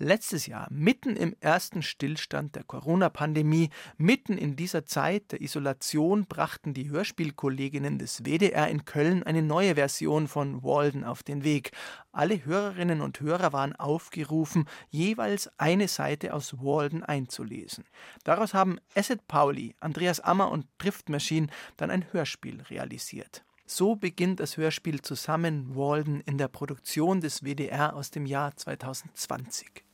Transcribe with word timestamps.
Letztes 0.00 0.46
Jahr, 0.46 0.68
mitten 0.70 1.16
im 1.16 1.34
ersten 1.40 1.82
Stillstand 1.82 2.54
der 2.54 2.62
Corona-Pandemie, 2.62 3.70
mitten 3.96 4.38
in 4.38 4.54
dieser 4.54 4.86
Zeit 4.86 5.32
der 5.32 5.40
Isolation, 5.40 6.26
brachten 6.26 6.72
die 6.72 6.88
Hörspielkolleginnen 6.88 7.98
des 7.98 8.22
WDR 8.22 8.68
in 8.68 8.84
Köln 8.84 9.24
eine 9.24 9.42
neue 9.42 9.74
Version 9.74 10.28
von 10.28 10.62
Walden 10.62 11.02
auf 11.02 11.24
den 11.24 11.42
Weg. 11.42 11.72
Alle 12.12 12.44
Hörerinnen 12.44 13.00
und 13.00 13.18
Hörer 13.18 13.52
waren 13.52 13.74
aufgerufen, 13.74 14.66
jeweils 14.88 15.50
eine 15.58 15.88
Seite 15.88 16.32
aus 16.32 16.56
Walden 16.58 17.02
einzulesen. 17.02 17.84
Daraus 18.22 18.54
haben 18.54 18.78
Asset 18.94 19.26
Pauli, 19.26 19.74
Andreas 19.80 20.20
Ammer 20.20 20.52
und 20.52 20.66
Drift 20.78 21.08
Machine 21.08 21.48
dann 21.76 21.90
ein 21.90 22.06
Hörspiel 22.12 22.62
realisiert. 22.70 23.44
So 23.66 23.96
beginnt 23.96 24.38
das 24.38 24.56
Hörspiel 24.56 25.02
Zusammen 25.02 25.74
Walden 25.74 26.20
in 26.20 26.38
der 26.38 26.46
Produktion 26.46 27.20
des 27.20 27.42
WDR 27.42 27.96
aus 27.96 28.12
dem 28.12 28.26
Jahr 28.26 28.56
2020. 28.56 29.87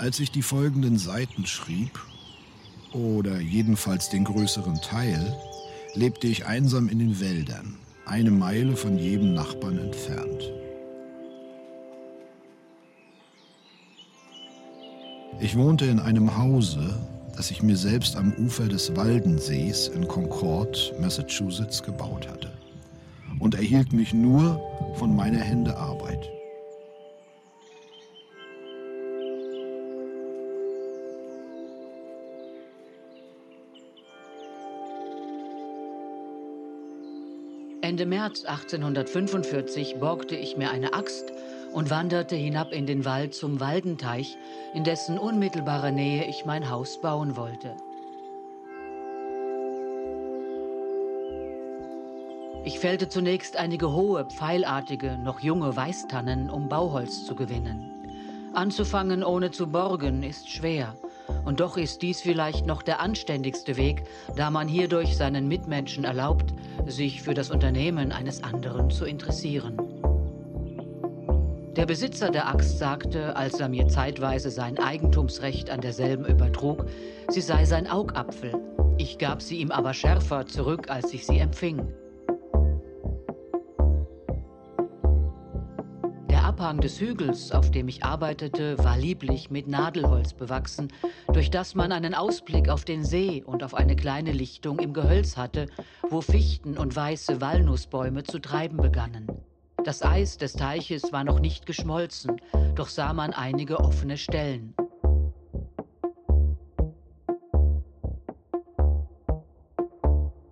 Als 0.00 0.18
ich 0.18 0.30
die 0.30 0.40
folgenden 0.40 0.96
Seiten 0.96 1.44
schrieb, 1.44 2.00
oder 2.94 3.38
jedenfalls 3.38 4.08
den 4.08 4.24
größeren 4.24 4.80
Teil, 4.80 5.36
lebte 5.92 6.26
ich 6.26 6.46
einsam 6.46 6.88
in 6.88 7.00
den 7.00 7.20
Wäldern, 7.20 7.76
eine 8.06 8.30
Meile 8.30 8.76
von 8.76 8.96
jedem 8.96 9.34
Nachbarn 9.34 9.76
entfernt. 9.76 10.52
Ich 15.38 15.54
wohnte 15.54 15.84
in 15.84 16.00
einem 16.00 16.34
Hause, 16.38 16.98
das 17.36 17.50
ich 17.50 17.62
mir 17.62 17.76
selbst 17.76 18.16
am 18.16 18.32
Ufer 18.32 18.68
des 18.68 18.96
Waldensees 18.96 19.88
in 19.88 20.08
Concord, 20.08 20.94
Massachusetts 20.98 21.82
gebaut 21.82 22.26
hatte 22.26 22.50
und 23.38 23.54
erhielt 23.54 23.92
mich 23.92 24.14
nur 24.14 24.62
von 24.94 25.14
meiner 25.14 25.40
Hände 25.40 25.76
Arbeit. 25.76 25.89
Ende 38.00 38.16
März 38.16 38.46
1845 38.46 39.98
borgte 40.00 40.34
ich 40.34 40.56
mir 40.56 40.70
eine 40.70 40.94
Axt 40.94 41.34
und 41.70 41.90
wanderte 41.90 42.34
hinab 42.34 42.72
in 42.72 42.86
den 42.86 43.04
Wald 43.04 43.34
zum 43.34 43.60
Waldenteich, 43.60 44.38
in 44.72 44.84
dessen 44.84 45.18
unmittelbarer 45.18 45.90
Nähe 45.90 46.24
ich 46.26 46.46
mein 46.46 46.70
Haus 46.70 46.98
bauen 47.02 47.36
wollte. 47.36 47.76
Ich 52.64 52.78
fällte 52.78 53.10
zunächst 53.10 53.58
einige 53.58 53.92
hohe, 53.92 54.24
pfeilartige, 54.24 55.18
noch 55.18 55.40
junge 55.40 55.76
Weißtannen, 55.76 56.48
um 56.48 56.70
Bauholz 56.70 57.26
zu 57.26 57.34
gewinnen. 57.34 57.92
Anzufangen 58.54 59.22
ohne 59.22 59.50
zu 59.50 59.66
borgen 59.66 60.22
ist 60.22 60.48
schwer. 60.48 60.96
Und 61.44 61.60
doch 61.60 61.76
ist 61.76 62.02
dies 62.02 62.20
vielleicht 62.20 62.66
noch 62.66 62.82
der 62.82 63.00
anständigste 63.00 63.76
Weg, 63.76 64.02
da 64.36 64.50
man 64.50 64.68
hierdurch 64.68 65.16
seinen 65.16 65.48
Mitmenschen 65.48 66.04
erlaubt, 66.04 66.52
sich 66.86 67.22
für 67.22 67.34
das 67.34 67.50
Unternehmen 67.50 68.12
eines 68.12 68.42
anderen 68.42 68.90
zu 68.90 69.04
interessieren. 69.04 69.76
Der 71.76 71.86
Besitzer 71.86 72.30
der 72.30 72.48
Axt 72.48 72.78
sagte, 72.78 73.36
als 73.36 73.60
er 73.60 73.68
mir 73.68 73.86
zeitweise 73.86 74.50
sein 74.50 74.78
Eigentumsrecht 74.78 75.70
an 75.70 75.80
derselben 75.80 76.24
übertrug, 76.24 76.86
sie 77.28 77.40
sei 77.40 77.64
sein 77.64 77.88
Augapfel. 77.88 78.52
Ich 78.98 79.18
gab 79.18 79.40
sie 79.40 79.58
ihm 79.58 79.70
aber 79.70 79.94
schärfer 79.94 80.46
zurück, 80.46 80.90
als 80.90 81.14
ich 81.14 81.24
sie 81.26 81.38
empfing. 81.38 81.92
Abhang 86.60 86.82
des 86.82 87.00
Hügels, 87.00 87.52
auf 87.52 87.70
dem 87.70 87.88
ich 87.88 88.04
arbeitete, 88.04 88.76
war 88.84 88.98
lieblich 88.98 89.50
mit 89.50 89.66
Nadelholz 89.66 90.34
bewachsen, 90.34 90.88
durch 91.32 91.50
das 91.50 91.74
man 91.74 91.90
einen 91.90 92.12
Ausblick 92.12 92.68
auf 92.68 92.84
den 92.84 93.02
See 93.02 93.42
und 93.42 93.64
auf 93.64 93.72
eine 93.72 93.96
kleine 93.96 94.32
Lichtung 94.32 94.78
im 94.78 94.92
Gehölz 94.92 95.38
hatte, 95.38 95.68
wo 96.10 96.20
Fichten 96.20 96.76
und 96.76 96.94
weiße 96.94 97.40
Walnussbäume 97.40 98.24
zu 98.24 98.40
treiben 98.40 98.76
begannen. 98.76 99.26
Das 99.86 100.02
Eis 100.02 100.36
des 100.36 100.52
Teiches 100.52 101.14
war 101.14 101.24
noch 101.24 101.40
nicht 101.40 101.64
geschmolzen, 101.64 102.42
doch 102.74 102.88
sah 102.88 103.14
man 103.14 103.32
einige 103.32 103.80
offene 103.80 104.18
Stellen. 104.18 104.74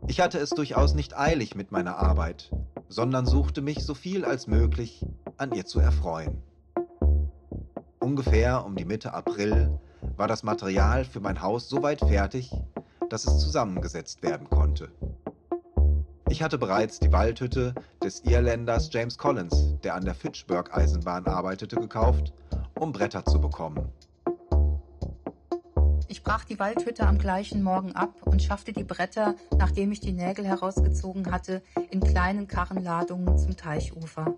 Ich 0.07 0.21
hatte 0.21 0.39
es 0.39 0.49
durchaus 0.49 0.95
nicht 0.95 1.19
eilig 1.19 1.55
mit 1.55 1.71
meiner 1.71 1.99
Arbeit, 1.99 2.51
sondern 2.89 3.27
suchte 3.27 3.61
mich 3.61 3.85
so 3.85 3.93
viel 3.93 4.25
als 4.25 4.47
möglich 4.47 5.05
an 5.39 5.53
ihr 5.53 5.65
zu 5.65 5.81
erfreuen. 5.81 6.43
Ungefähr 8.01 8.65
um 8.65 8.77
die 8.77 8.85
Mitte 8.85 9.15
April 9.15 9.79
war 10.17 10.29
das 10.29 10.43
Material 10.43 11.05
für 11.05 11.21
mein 11.21 11.43
Haus 11.43 11.69
so 11.69 11.83
weit 11.83 12.01
fertig, 12.01 12.53
dass 13.09 13.27
es 13.27 13.39
zusammengesetzt 13.39 14.23
werden 14.23 14.49
konnte. 14.51 14.91
Ich 16.29 16.43
hatte 16.43 16.59
bereits 16.59 16.99
die 16.99 17.13
Waldhütte 17.13 17.75
des 18.03 18.21
Irländers 18.21 18.91
James 18.93 19.17
Collins, 19.17 19.79
der 19.83 19.95
an 19.95 20.05
der 20.05 20.15
Fitchburg-Eisenbahn 20.15 21.27
arbeitete, 21.27 21.77
gekauft, 21.77 22.35
um 22.79 22.93
Bretter 22.93 23.25
zu 23.25 23.41
bekommen. 23.41 23.89
Ich 26.09 26.23
brach 26.23 26.45
die 26.45 26.59
Waldhütte 26.59 27.07
am 27.07 27.19
gleichen 27.19 27.63
Morgen 27.63 27.93
ab 27.93 28.15
und 28.25 28.43
schaffte 28.43 28.73
die 28.73 28.85
Bretter, 28.85 29.35
nachdem 29.57 29.93
ich 29.93 30.01
die 30.01 30.13
Nägel 30.13 30.47
herausgezogen 30.47 31.31
hatte, 31.31 31.63
in 31.91 32.01
kleinen 32.01 32.47
Karrenladungen 32.47 33.39
zum 33.39 33.57
Teichufer. 33.57 34.35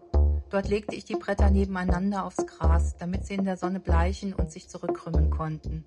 Dort 0.51 0.69
legte 0.69 0.97
ich 0.97 1.05
die 1.05 1.15
Bretter 1.15 1.49
nebeneinander 1.49 2.25
aufs 2.25 2.45
Gras, 2.45 2.97
damit 2.99 3.25
sie 3.25 3.35
in 3.35 3.45
der 3.45 3.57
Sonne 3.57 3.79
bleichen 3.79 4.35
und 4.35 4.51
sich 4.51 4.69
zurückkrümmen 4.69 5.31
konnten. 5.31 5.85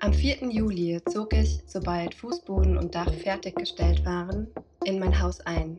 Am 0.00 0.14
4. 0.14 0.48
Juli 0.48 1.02
zog 1.06 1.34
ich, 1.34 1.62
sobald 1.66 2.14
Fußboden 2.14 2.78
und 2.78 2.94
Dach 2.94 3.12
fertiggestellt 3.12 4.06
waren, 4.06 4.46
in 4.84 4.98
mein 4.98 5.20
Haus 5.20 5.40
ein. 5.42 5.78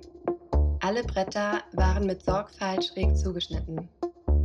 Alle 0.81 1.03
Bretter 1.03 1.63
waren 1.73 2.06
mit 2.06 2.23
Sorgfalt 2.23 2.85
schräg 2.85 3.17
zugeschnitten. 3.17 3.89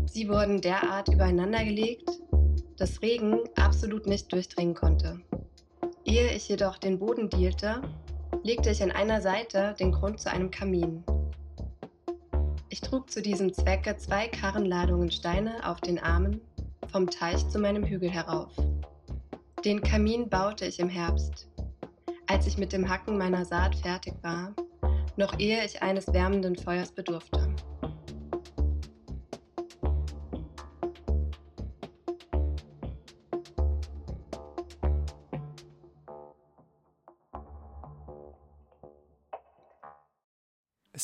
Sie 0.06 0.28
wurden 0.28 0.60
derart 0.60 1.08
übereinander 1.08 1.64
gelegt, 1.64 2.10
dass 2.76 3.02
Regen 3.02 3.40
absolut 3.56 4.06
nicht 4.06 4.32
durchdringen 4.32 4.74
konnte. 4.74 5.20
Ehe 6.04 6.32
ich 6.32 6.48
jedoch 6.48 6.78
den 6.78 6.98
Boden 6.98 7.28
dielte, 7.30 7.82
legte 8.42 8.70
ich 8.70 8.82
an 8.82 8.90
einer 8.90 9.20
Seite 9.20 9.74
den 9.78 9.92
Grund 9.92 10.20
zu 10.20 10.30
einem 10.30 10.50
Kamin. 10.50 11.02
Ich 12.68 12.80
trug 12.80 13.10
zu 13.10 13.22
diesem 13.22 13.52
Zwecke 13.52 13.96
zwei 13.96 14.28
Karrenladungen 14.28 15.10
Steine 15.10 15.68
auf 15.68 15.80
den 15.80 15.98
Armen 15.98 16.40
vom 16.90 17.08
Teich 17.08 17.48
zu 17.48 17.58
meinem 17.58 17.84
Hügel 17.84 18.10
herauf. 18.10 18.52
Den 19.64 19.80
Kamin 19.80 20.28
baute 20.28 20.66
ich 20.66 20.78
im 20.78 20.88
Herbst, 20.88 21.48
als 22.26 22.46
ich 22.46 22.58
mit 22.58 22.72
dem 22.72 22.88
Hacken 22.88 23.16
meiner 23.16 23.44
Saat 23.44 23.74
fertig 23.76 24.14
war, 24.22 24.52
noch 25.16 25.38
ehe 25.38 25.64
ich 25.64 25.82
eines 25.82 26.12
wärmenden 26.12 26.56
Feuers 26.56 26.92
bedurfte. 26.92 27.54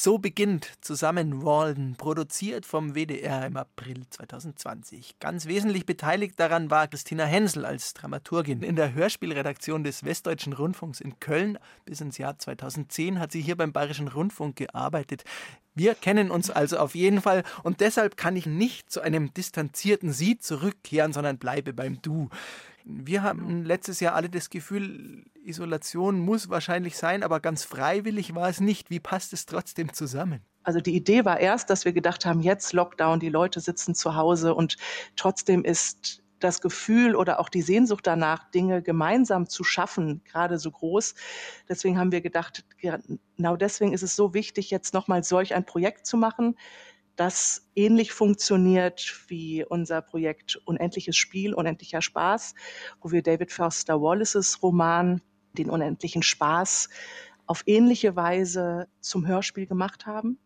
So 0.02 0.16
beginnt 0.16 0.66
zusammen 0.80 1.44
Walden, 1.44 1.94
produziert 1.94 2.64
vom 2.64 2.94
WDR 2.94 3.44
im 3.44 3.58
April 3.58 4.04
2020. 4.08 5.18
Ganz 5.18 5.44
wesentlich 5.44 5.84
beteiligt 5.84 6.40
daran 6.40 6.70
war 6.70 6.88
Christina 6.88 7.24
Hensel 7.24 7.66
als 7.66 7.92
Dramaturgin. 7.92 8.62
In 8.62 8.76
der 8.76 8.94
Hörspielredaktion 8.94 9.84
des 9.84 10.02
Westdeutschen 10.02 10.54
Rundfunks 10.54 11.02
in 11.02 11.20
Köln 11.20 11.58
bis 11.84 12.00
ins 12.00 12.16
Jahr 12.16 12.38
2010 12.38 13.18
hat 13.18 13.30
sie 13.30 13.42
hier 13.42 13.58
beim 13.58 13.74
Bayerischen 13.74 14.08
Rundfunk 14.08 14.56
gearbeitet. 14.56 15.24
Wir 15.74 15.94
kennen 15.94 16.30
uns 16.30 16.48
also 16.48 16.78
auf 16.78 16.94
jeden 16.94 17.20
Fall 17.20 17.44
und 17.62 17.80
deshalb 17.80 18.16
kann 18.16 18.36
ich 18.36 18.46
nicht 18.46 18.90
zu 18.90 19.02
einem 19.02 19.34
distanzierten 19.34 20.12
Sie 20.12 20.38
zurückkehren, 20.38 21.12
sondern 21.12 21.36
bleibe 21.36 21.74
beim 21.74 22.00
Du. 22.00 22.30
Wir 22.84 23.22
haben 23.22 23.64
letztes 23.64 24.00
Jahr 24.00 24.14
alle 24.14 24.28
das 24.28 24.50
Gefühl, 24.50 25.24
Isolation 25.44 26.20
muss 26.20 26.48
wahrscheinlich 26.48 26.96
sein, 26.96 27.22
aber 27.22 27.40
ganz 27.40 27.64
freiwillig 27.64 28.34
war 28.34 28.48
es 28.48 28.60
nicht. 28.60 28.90
Wie 28.90 29.00
passt 29.00 29.32
es 29.32 29.46
trotzdem 29.46 29.92
zusammen? 29.92 30.40
Also 30.62 30.80
die 30.80 30.94
Idee 30.94 31.24
war 31.24 31.40
erst, 31.40 31.70
dass 31.70 31.84
wir 31.84 31.92
gedacht 31.92 32.26
haben, 32.26 32.40
jetzt 32.40 32.72
Lockdown, 32.72 33.20
die 33.20 33.30
Leute 33.30 33.60
sitzen 33.60 33.94
zu 33.94 34.14
Hause 34.14 34.54
und 34.54 34.76
trotzdem 35.16 35.64
ist 35.64 36.22
das 36.38 36.60
Gefühl 36.60 37.14
oder 37.14 37.38
auch 37.38 37.48
die 37.48 37.62
Sehnsucht 37.62 38.06
danach, 38.06 38.50
Dinge 38.50 38.82
gemeinsam 38.82 39.48
zu 39.48 39.62
schaffen, 39.62 40.22
gerade 40.24 40.58
so 40.58 40.70
groß. 40.70 41.14
Deswegen 41.68 41.98
haben 41.98 42.12
wir 42.12 42.20
gedacht, 42.20 42.64
genau 42.78 43.56
deswegen 43.56 43.92
ist 43.92 44.02
es 44.02 44.16
so 44.16 44.34
wichtig, 44.34 44.70
jetzt 44.70 44.94
nochmal 44.94 45.22
solch 45.22 45.54
ein 45.54 45.64
Projekt 45.64 46.06
zu 46.06 46.16
machen, 46.16 46.56
das 47.20 47.68
ähnlich 47.74 48.12
funktioniert 48.12 49.14
wie 49.28 49.62
unser 49.62 50.00
Projekt 50.00 50.56
Unendliches 50.64 51.18
Spiel, 51.18 51.52
Unendlicher 51.52 52.00
Spaß, 52.00 52.54
wo 53.02 53.10
wir 53.10 53.22
David 53.22 53.52
Foster 53.52 54.00
Wallaces 54.00 54.62
Roman 54.62 55.20
Den 55.52 55.68
unendlichen 55.68 56.22
Spaß 56.22 56.88
auf 57.44 57.62
ähnliche 57.66 58.16
Weise 58.16 58.88
zum 59.00 59.26
Hörspiel 59.26 59.66
gemacht 59.66 60.06
haben. 60.06 60.38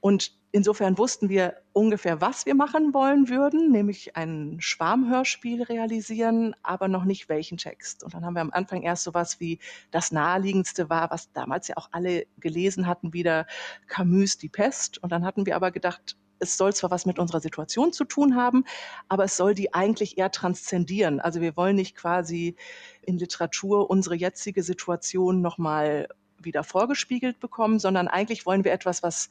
Und 0.00 0.41
insofern 0.52 0.98
wussten 0.98 1.28
wir 1.28 1.56
ungefähr, 1.72 2.20
was 2.20 2.46
wir 2.46 2.54
machen 2.54 2.94
wollen 2.94 3.28
würden, 3.28 3.72
nämlich 3.72 4.16
ein 4.16 4.58
Schwarmhörspiel 4.60 5.62
realisieren, 5.62 6.54
aber 6.62 6.88
noch 6.88 7.04
nicht 7.04 7.28
welchen 7.28 7.56
Text. 7.56 8.04
Und 8.04 8.14
dann 8.14 8.24
haben 8.24 8.34
wir 8.34 8.42
am 8.42 8.52
Anfang 8.52 8.82
erst 8.82 9.04
sowas 9.04 9.40
wie 9.40 9.58
das 9.90 10.12
naheliegendste 10.12 10.90
war, 10.90 11.10
was 11.10 11.32
damals 11.32 11.68
ja 11.68 11.76
auch 11.78 11.88
alle 11.92 12.26
gelesen 12.38 12.86
hatten, 12.86 13.12
wieder 13.12 13.46
Camus 13.88 14.36
Die 14.38 14.50
Pest. 14.50 15.02
Und 15.02 15.10
dann 15.10 15.24
hatten 15.24 15.46
wir 15.46 15.56
aber 15.56 15.70
gedacht, 15.70 16.16
es 16.38 16.58
soll 16.58 16.74
zwar 16.74 16.90
was 16.90 17.06
mit 17.06 17.18
unserer 17.18 17.40
Situation 17.40 17.92
zu 17.92 18.04
tun 18.04 18.36
haben, 18.36 18.64
aber 19.08 19.24
es 19.24 19.36
soll 19.36 19.54
die 19.54 19.72
eigentlich 19.72 20.18
eher 20.18 20.30
transzendieren. 20.30 21.20
Also 21.20 21.40
wir 21.40 21.56
wollen 21.56 21.76
nicht 21.76 21.96
quasi 21.96 22.56
in 23.00 23.16
Literatur 23.16 23.88
unsere 23.88 24.16
jetzige 24.16 24.62
Situation 24.62 25.40
nochmal 25.40 26.08
wieder 26.38 26.64
vorgespiegelt 26.64 27.38
bekommen, 27.38 27.78
sondern 27.78 28.08
eigentlich 28.08 28.44
wollen 28.44 28.64
wir 28.64 28.72
etwas, 28.72 29.02
was 29.04 29.30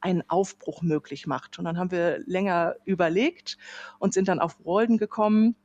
einen 0.00 0.22
Aufbruch 0.28 0.82
möglich 0.82 1.26
macht. 1.26 1.58
Und 1.58 1.64
dann 1.64 1.78
haben 1.78 1.90
wir 1.90 2.20
länger 2.26 2.76
überlegt 2.84 3.58
und 3.98 4.14
sind 4.14 4.28
dann 4.28 4.40
auf 4.40 4.56
Walden 4.64 4.98
gekommen, 4.98 5.56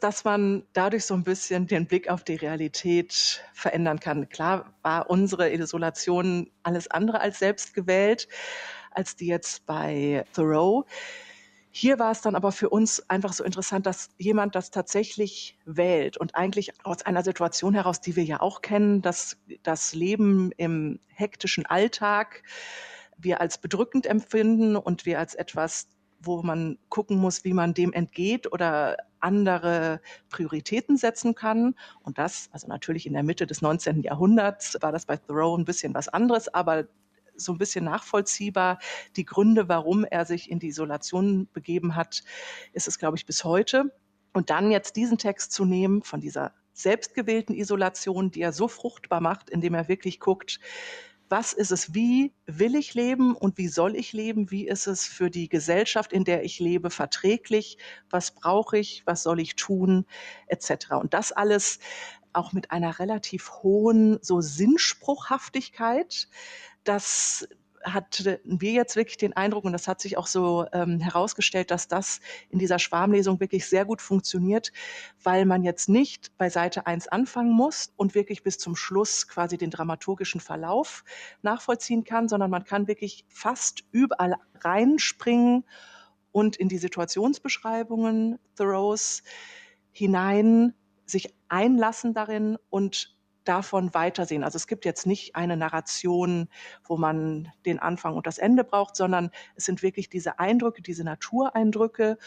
dass 0.00 0.24
man 0.24 0.64
dadurch 0.72 1.04
so 1.04 1.14
ein 1.14 1.24
bisschen 1.24 1.66
den 1.66 1.86
Blick 1.86 2.08
auf 2.08 2.22
die 2.22 2.36
Realität 2.36 3.42
verändern 3.52 3.98
kann. 3.98 4.28
Klar 4.28 4.72
war 4.82 5.10
unsere 5.10 5.52
Isolation 5.52 6.50
alles 6.62 6.88
andere 6.88 7.20
als 7.20 7.38
selbst 7.38 7.74
gewählt, 7.74 8.28
als 8.92 9.16
die 9.16 9.26
jetzt 9.26 9.66
bei 9.66 10.24
Thoreau. 10.32 10.86
Hier 11.70 11.98
war 11.98 12.10
es 12.10 12.22
dann 12.22 12.34
aber 12.34 12.50
für 12.50 12.70
uns 12.70 13.08
einfach 13.10 13.32
so 13.32 13.44
interessant, 13.44 13.86
dass 13.86 14.08
jemand 14.18 14.54
das 14.54 14.70
tatsächlich 14.70 15.58
wählt 15.64 16.16
und 16.16 16.34
eigentlich 16.34 16.72
aus 16.84 17.02
einer 17.02 17.22
Situation 17.22 17.74
heraus, 17.74 18.00
die 18.00 18.16
wir 18.16 18.24
ja 18.24 18.40
auch 18.40 18.62
kennen, 18.62 19.02
dass 19.02 19.36
das 19.62 19.94
Leben 19.94 20.50
im 20.56 20.98
hektischen 21.08 21.66
Alltag 21.66 22.42
wir 23.18 23.40
als 23.40 23.58
bedrückend 23.58 24.06
empfinden 24.06 24.76
und 24.76 25.04
wir 25.04 25.18
als 25.18 25.34
etwas, 25.34 25.88
wo 26.20 26.42
man 26.42 26.78
gucken 26.88 27.18
muss, 27.18 27.44
wie 27.44 27.52
man 27.52 27.74
dem 27.74 27.92
entgeht 27.92 28.50
oder 28.52 28.96
andere 29.20 30.00
Prioritäten 30.30 30.96
setzen 30.96 31.34
kann. 31.34 31.74
Und 32.02 32.18
das, 32.18 32.48
also 32.52 32.68
natürlich 32.68 33.06
in 33.06 33.12
der 33.12 33.22
Mitte 33.22 33.46
des 33.46 33.62
19. 33.62 34.02
Jahrhunderts, 34.02 34.76
war 34.80 34.92
das 34.92 35.06
bei 35.06 35.16
Thoreau 35.16 35.56
ein 35.56 35.64
bisschen 35.64 35.94
was 35.94 36.08
anderes, 36.08 36.52
aber 36.52 36.86
so 37.36 37.52
ein 37.52 37.58
bisschen 37.58 37.84
nachvollziehbar. 37.84 38.78
Die 39.16 39.24
Gründe, 39.24 39.68
warum 39.68 40.04
er 40.04 40.24
sich 40.24 40.50
in 40.50 40.58
die 40.58 40.68
Isolation 40.68 41.48
begeben 41.52 41.94
hat, 41.94 42.22
ist 42.72 42.88
es, 42.88 42.98
glaube 42.98 43.16
ich, 43.16 43.26
bis 43.26 43.44
heute. 43.44 43.92
Und 44.32 44.50
dann 44.50 44.70
jetzt 44.70 44.96
diesen 44.96 45.18
Text 45.18 45.52
zu 45.52 45.64
nehmen 45.64 46.02
von 46.02 46.20
dieser 46.20 46.52
selbstgewählten 46.72 47.56
Isolation, 47.56 48.30
die 48.30 48.40
er 48.40 48.52
so 48.52 48.68
fruchtbar 48.68 49.20
macht, 49.20 49.50
indem 49.50 49.74
er 49.74 49.88
wirklich 49.88 50.20
guckt, 50.20 50.60
was 51.28 51.52
ist 51.52 51.70
es, 51.70 51.94
wie 51.94 52.32
will 52.46 52.74
ich 52.74 52.94
leben 52.94 53.34
und 53.34 53.58
wie 53.58 53.68
soll 53.68 53.96
ich 53.96 54.12
leben, 54.12 54.50
wie 54.50 54.66
ist 54.66 54.86
es 54.86 55.04
für 55.04 55.30
die 55.30 55.48
Gesellschaft, 55.48 56.12
in 56.12 56.24
der 56.24 56.44
ich 56.44 56.58
lebe, 56.58 56.90
verträglich, 56.90 57.78
was 58.10 58.30
brauche 58.30 58.78
ich, 58.78 59.02
was 59.06 59.22
soll 59.22 59.40
ich 59.40 59.56
tun, 59.56 60.06
etc. 60.46 60.92
Und 61.00 61.14
das 61.14 61.32
alles 61.32 61.78
auch 62.32 62.52
mit 62.52 62.70
einer 62.70 62.98
relativ 62.98 63.50
hohen 63.62 64.18
so 64.22 64.40
Sinnspruchhaftigkeit, 64.40 66.28
dass 66.84 67.48
hatten 67.84 68.38
wir 68.44 68.72
jetzt 68.72 68.96
wirklich 68.96 69.16
den 69.16 69.34
Eindruck, 69.34 69.64
und 69.64 69.72
das 69.72 69.88
hat 69.88 70.00
sich 70.00 70.16
auch 70.16 70.26
so 70.26 70.66
ähm, 70.72 71.00
herausgestellt, 71.00 71.70
dass 71.70 71.88
das 71.88 72.20
in 72.50 72.58
dieser 72.58 72.78
Schwarmlesung 72.78 73.40
wirklich 73.40 73.66
sehr 73.66 73.84
gut 73.84 74.02
funktioniert, 74.02 74.72
weil 75.22 75.44
man 75.46 75.62
jetzt 75.62 75.88
nicht 75.88 76.36
bei 76.38 76.50
Seite 76.50 76.86
1 76.86 77.08
anfangen 77.08 77.52
muss 77.52 77.92
und 77.96 78.14
wirklich 78.14 78.42
bis 78.42 78.58
zum 78.58 78.76
Schluss 78.76 79.28
quasi 79.28 79.58
den 79.58 79.70
dramaturgischen 79.70 80.40
Verlauf 80.40 81.04
nachvollziehen 81.42 82.04
kann, 82.04 82.28
sondern 82.28 82.50
man 82.50 82.64
kann 82.64 82.88
wirklich 82.88 83.24
fast 83.28 83.84
überall 83.90 84.36
reinspringen 84.60 85.64
und 86.32 86.56
in 86.56 86.68
die 86.68 86.78
Situationsbeschreibungen 86.78 88.38
Thoreaus 88.56 89.22
hinein 89.92 90.74
sich 91.06 91.34
einlassen 91.48 92.14
darin 92.14 92.58
und 92.70 93.17
davon 93.48 93.94
weitersehen. 93.94 94.44
Also 94.44 94.56
es 94.56 94.66
gibt 94.66 94.84
jetzt 94.84 95.06
nicht 95.06 95.34
eine 95.34 95.56
Narration, 95.56 96.48
wo 96.84 96.96
man 96.96 97.50
den 97.64 97.78
Anfang 97.78 98.14
und 98.14 98.26
das 98.26 98.38
Ende 98.38 98.64
braucht, 98.64 98.96
sondern 98.96 99.30
es 99.56 99.64
sind 99.64 99.82
wirklich 99.82 100.08
diese 100.08 100.38
Eindrücke, 100.38 100.82
diese 100.82 101.04
Natureindrücke 101.04 102.18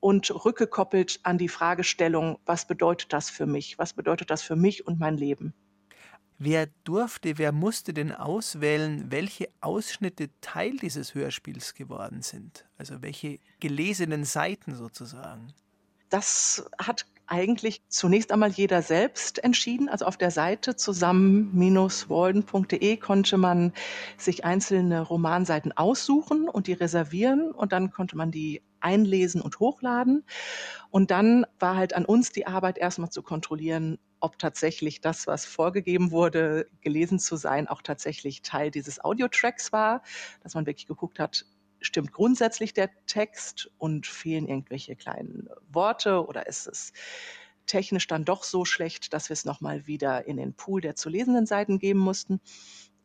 und 0.00 0.30
rückgekoppelt 0.44 1.20
an 1.22 1.38
die 1.38 1.48
Fragestellung, 1.48 2.38
was 2.44 2.66
bedeutet 2.66 3.12
das 3.12 3.30
für 3.30 3.46
mich? 3.46 3.78
Was 3.78 3.92
bedeutet 3.92 4.30
das 4.30 4.42
für 4.42 4.56
mich 4.56 4.86
und 4.86 4.98
mein 4.98 5.16
Leben? 5.16 5.54
Wer 6.38 6.66
durfte, 6.82 7.38
wer 7.38 7.52
musste 7.52 7.94
denn 7.94 8.10
auswählen, 8.10 9.12
welche 9.12 9.48
Ausschnitte 9.60 10.28
Teil 10.40 10.76
dieses 10.76 11.14
Hörspiels 11.14 11.74
geworden 11.74 12.22
sind? 12.22 12.66
Also 12.76 13.00
welche 13.00 13.38
gelesenen 13.60 14.24
Seiten 14.24 14.74
sozusagen? 14.74 15.52
Das 16.08 16.68
hat 16.78 17.06
eigentlich 17.32 17.82
zunächst 17.88 18.30
einmal 18.30 18.50
jeder 18.50 18.82
selbst 18.82 19.42
entschieden. 19.42 19.88
Also 19.88 20.04
auf 20.04 20.18
der 20.18 20.30
Seite 20.30 20.76
zusammen-walden.de 20.76 22.98
konnte 22.98 23.38
man 23.38 23.72
sich 24.18 24.44
einzelne 24.44 25.00
Romanseiten 25.00 25.72
aussuchen 25.72 26.46
und 26.46 26.66
die 26.66 26.74
reservieren 26.74 27.52
und 27.52 27.72
dann 27.72 27.90
konnte 27.90 28.18
man 28.18 28.30
die 28.30 28.60
einlesen 28.80 29.40
und 29.40 29.60
hochladen. 29.60 30.26
Und 30.90 31.10
dann 31.10 31.46
war 31.58 31.76
halt 31.76 31.94
an 31.94 32.04
uns 32.04 32.32
die 32.32 32.46
Arbeit 32.46 32.76
erstmal 32.76 33.08
zu 33.08 33.22
kontrollieren, 33.22 33.98
ob 34.20 34.38
tatsächlich 34.38 35.00
das, 35.00 35.26
was 35.26 35.46
vorgegeben 35.46 36.10
wurde, 36.10 36.66
gelesen 36.82 37.18
zu 37.18 37.36
sein, 37.36 37.66
auch 37.66 37.80
tatsächlich 37.80 38.42
Teil 38.42 38.70
dieses 38.70 39.02
Audiotracks 39.02 39.72
war, 39.72 40.02
dass 40.42 40.54
man 40.54 40.66
wirklich 40.66 40.86
geguckt 40.86 41.18
hat, 41.18 41.46
stimmt 41.82 42.12
grundsätzlich 42.12 42.72
der 42.72 42.90
Text 43.06 43.70
und 43.78 44.06
fehlen 44.06 44.48
irgendwelche 44.48 44.96
kleinen 44.96 45.48
Worte 45.68 46.26
oder 46.26 46.46
ist 46.46 46.66
es 46.66 46.92
technisch 47.66 48.06
dann 48.06 48.24
doch 48.24 48.42
so 48.44 48.64
schlecht, 48.64 49.12
dass 49.12 49.28
wir 49.28 49.34
es 49.34 49.44
nochmal 49.44 49.86
wieder 49.86 50.26
in 50.26 50.36
den 50.36 50.54
Pool 50.54 50.80
der 50.80 50.96
zu 50.96 51.08
lesenden 51.08 51.46
Seiten 51.46 51.78
geben 51.78 52.00
mussten. 52.00 52.40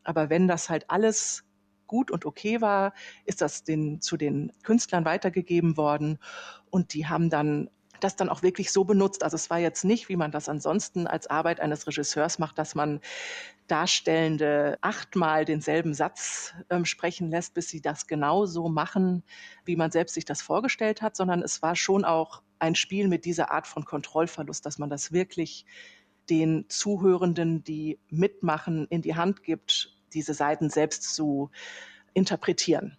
Aber 0.03 0.29
wenn 0.29 0.47
das 0.47 0.69
halt 0.69 0.89
alles 0.89 1.43
gut 1.85 2.11
und 2.11 2.25
okay 2.25 2.61
war, 2.61 2.93
ist 3.25 3.41
das 3.41 3.63
den, 3.63 4.01
zu 4.01 4.17
den 4.17 4.51
Künstlern 4.63 5.05
weitergegeben 5.05 5.77
worden 5.77 6.19
und 6.69 6.93
die 6.93 7.07
haben 7.07 7.29
dann 7.29 7.69
das 7.99 8.15
dann 8.15 8.29
auch 8.29 8.43
wirklich 8.43 8.71
so 8.71 8.83
benutzt. 8.83 9.23
Also 9.23 9.35
es 9.35 9.49
war 9.49 9.57
jetzt 9.57 9.83
nicht, 9.83 10.07
wie 10.09 10.17
man 10.17 10.31
das 10.31 10.49
ansonsten 10.49 11.07
als 11.07 11.27
Arbeit 11.27 11.59
eines 11.59 11.87
Regisseurs 11.87 12.37
macht, 12.37 12.59
dass 12.59 12.75
man 12.75 12.99
Darstellende 13.67 14.77
achtmal 14.81 15.45
denselben 15.45 15.93
Satz 15.93 16.53
ähm, 16.69 16.85
sprechen 16.85 17.29
lässt, 17.29 17.53
bis 17.53 17.69
sie 17.69 17.81
das 17.81 18.07
genau 18.07 18.45
so 18.45 18.69
machen, 18.69 19.23
wie 19.65 19.75
man 19.75 19.91
selbst 19.91 20.13
sich 20.13 20.25
das 20.25 20.41
vorgestellt 20.41 21.01
hat, 21.01 21.15
sondern 21.15 21.41
es 21.41 21.61
war 21.61 21.75
schon 21.75 22.05
auch 22.05 22.41
ein 22.59 22.75
Spiel 22.75 23.07
mit 23.07 23.25
dieser 23.25 23.51
Art 23.51 23.67
von 23.67 23.85
Kontrollverlust, 23.85 24.65
dass 24.65 24.77
man 24.77 24.89
das 24.89 25.11
wirklich 25.11 25.65
den 26.29 26.65
Zuhörenden, 26.69 27.63
die 27.63 27.99
mitmachen, 28.09 28.87
in 28.89 29.01
die 29.01 29.15
Hand 29.15 29.43
gibt, 29.43 29.95
diese 30.13 30.33
Seiten 30.33 30.69
selbst 30.69 31.13
zu 31.13 31.51
interpretieren. 32.13 32.97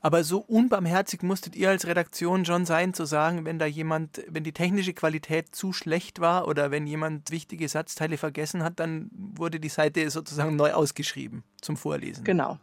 Aber 0.00 0.24
so 0.24 0.38
unbarmherzig 0.38 1.22
musstet 1.22 1.56
ihr 1.56 1.70
als 1.70 1.86
Redaktion 1.86 2.44
schon 2.44 2.66
sein, 2.66 2.94
zu 2.94 3.04
sagen, 3.04 3.44
wenn 3.44 3.58
da 3.58 3.66
jemand, 3.66 4.22
wenn 4.28 4.44
die 4.44 4.52
technische 4.52 4.92
Qualität 4.92 5.54
zu 5.54 5.72
schlecht 5.72 6.20
war 6.20 6.48
oder 6.48 6.70
wenn 6.70 6.86
jemand 6.86 7.30
wichtige 7.30 7.68
Satzteile 7.68 8.16
vergessen 8.16 8.62
hat, 8.62 8.80
dann 8.80 9.10
wurde 9.12 9.60
die 9.60 9.68
Seite 9.68 10.08
sozusagen 10.10 10.56
neu 10.56 10.72
ausgeschrieben 10.72 11.44
zum 11.60 11.76
Vorlesen. 11.76 12.24
Genau. 12.24 12.58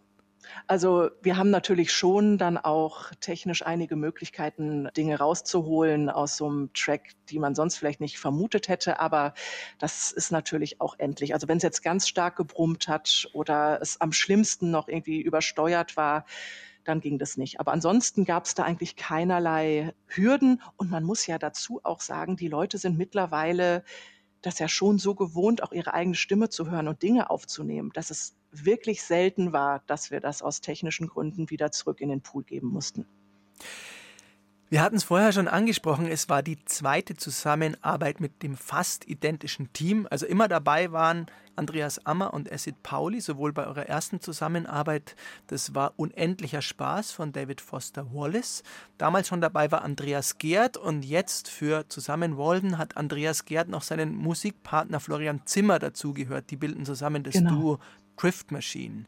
Also 0.68 1.10
wir 1.22 1.38
haben 1.38 1.50
natürlich 1.50 1.92
schon 1.92 2.38
dann 2.38 2.58
auch 2.58 3.12
technisch 3.20 3.66
einige 3.66 3.96
Möglichkeiten, 3.96 4.90
Dinge 4.96 5.18
rauszuholen 5.18 6.10
aus 6.10 6.38
so 6.38 6.48
einem 6.48 6.72
Track, 6.74 7.12
die 7.30 7.40
man 7.40 7.56
sonst 7.56 7.78
vielleicht 7.78 8.02
nicht 8.02 8.20
vermutet 8.20 8.68
hätte, 8.68 9.00
aber 9.00 9.34
das 9.80 10.12
ist 10.12 10.32
natürlich 10.32 10.82
auch 10.82 10.96
endlich. 10.98 11.34
Also 11.34 11.48
wenn 11.48 11.58
es 11.58 11.64
jetzt 11.64 11.84
ganz 11.84 12.08
stark 12.08 12.36
gebrummt 12.36 12.88
hat 12.88 13.30
oder 13.34 13.80
es 13.82 14.00
am 14.02 14.12
schlimmsten 14.12 14.72
noch 14.72 14.88
irgendwie 14.88 15.22
übersteuert 15.22 15.98
war, 15.98 16.26
dann 16.84 17.02
ging 17.02 17.18
das 17.18 17.38
nicht. 17.38 17.60
Aber 17.60 17.72
ansonsten 17.72 18.26
gab 18.26 18.46
es 18.46 18.56
da 18.56 18.64
eigentlich 18.64 18.96
keinerlei 18.96 19.94
Hürden. 20.08 20.62
Und 20.78 20.90
man 20.90 21.04
muss 21.04 21.28
ja 21.28 21.38
dazu 21.38 21.80
auch 21.84 22.02
sagen, 22.02 22.36
die 22.36 22.48
Leute 22.48 22.78
sind 22.78 22.98
mittlerweile 22.98 23.84
das 24.42 24.60
ja 24.60 24.68
schon 24.68 25.00
so 25.00 25.16
gewohnt, 25.16 25.64
auch 25.64 25.72
ihre 25.72 25.94
eigene 25.94 26.16
Stimme 26.16 26.50
zu 26.50 26.70
hören 26.70 26.88
und 26.88 27.02
Dinge 27.02 27.30
aufzunehmen, 27.30 27.92
dass 27.94 28.10
es 28.10 28.36
wirklich 28.52 29.02
selten 29.02 29.54
war, 29.54 29.84
dass 29.88 30.12
wir 30.12 30.20
das 30.20 30.42
aus 30.42 30.62
technischen 30.62 31.08
Gründen 31.08 31.50
wieder 31.50 31.72
zurück 31.72 32.02
in 32.02 32.10
den 32.10 32.22
Pool 32.22 32.44
geben 32.44 32.68
mussten. 32.68 33.06
Wir 34.74 34.82
hatten 34.82 34.96
es 34.96 35.04
vorher 35.04 35.32
schon 35.32 35.48
angesprochen, 35.48 36.08
es 36.08 36.30
war 36.30 36.42
die 36.42 36.58
zweite 36.66 37.14
Zusammenarbeit 37.14 38.20
mit 38.20 38.42
dem 38.42 38.58
fast 38.58 39.08
identischen 39.08 39.72
Team. 39.72 40.08
Also 40.10 40.26
immer 40.26 40.48
dabei 40.48 40.92
waren 40.92 41.28
Andreas 41.56 42.04
Ammer 42.08 42.34
und 42.34 42.52
Acid 42.52 42.82
Pauli, 42.82 43.22
sowohl 43.22 43.54
bei 43.54 43.68
eurer 43.68 43.86
ersten 43.86 44.20
Zusammenarbeit, 44.20 45.16
das 45.46 45.76
war 45.76 45.94
Unendlicher 45.98 46.64
Spaß 46.64 47.12
von 47.12 47.32
David 47.32 47.62
Foster 47.62 48.12
Wallace. 48.16 48.64
Damals 48.98 49.28
schon 49.28 49.42
dabei 49.42 49.70
war 49.72 49.84
Andreas 49.84 50.40
Gerd 50.40 50.76
und 50.76 51.06
jetzt 51.06 51.52
für 51.52 51.88
Zusammen 51.88 52.40
Walden 52.40 52.80
hat 52.80 52.98
Andreas 52.98 53.46
Gerd 53.46 53.70
noch 53.70 53.84
seinen 53.84 54.16
Musikpartner 54.16 55.00
Florian 55.00 55.46
Zimmer 55.46 55.78
dazugehört. 55.78 56.50
Die 56.50 56.58
bilden 56.58 56.84
zusammen 56.84 57.22
das 57.22 57.36
genau. 57.36 57.52
Duo 57.52 57.80
Drift 58.18 58.52
Machine. 58.52 59.06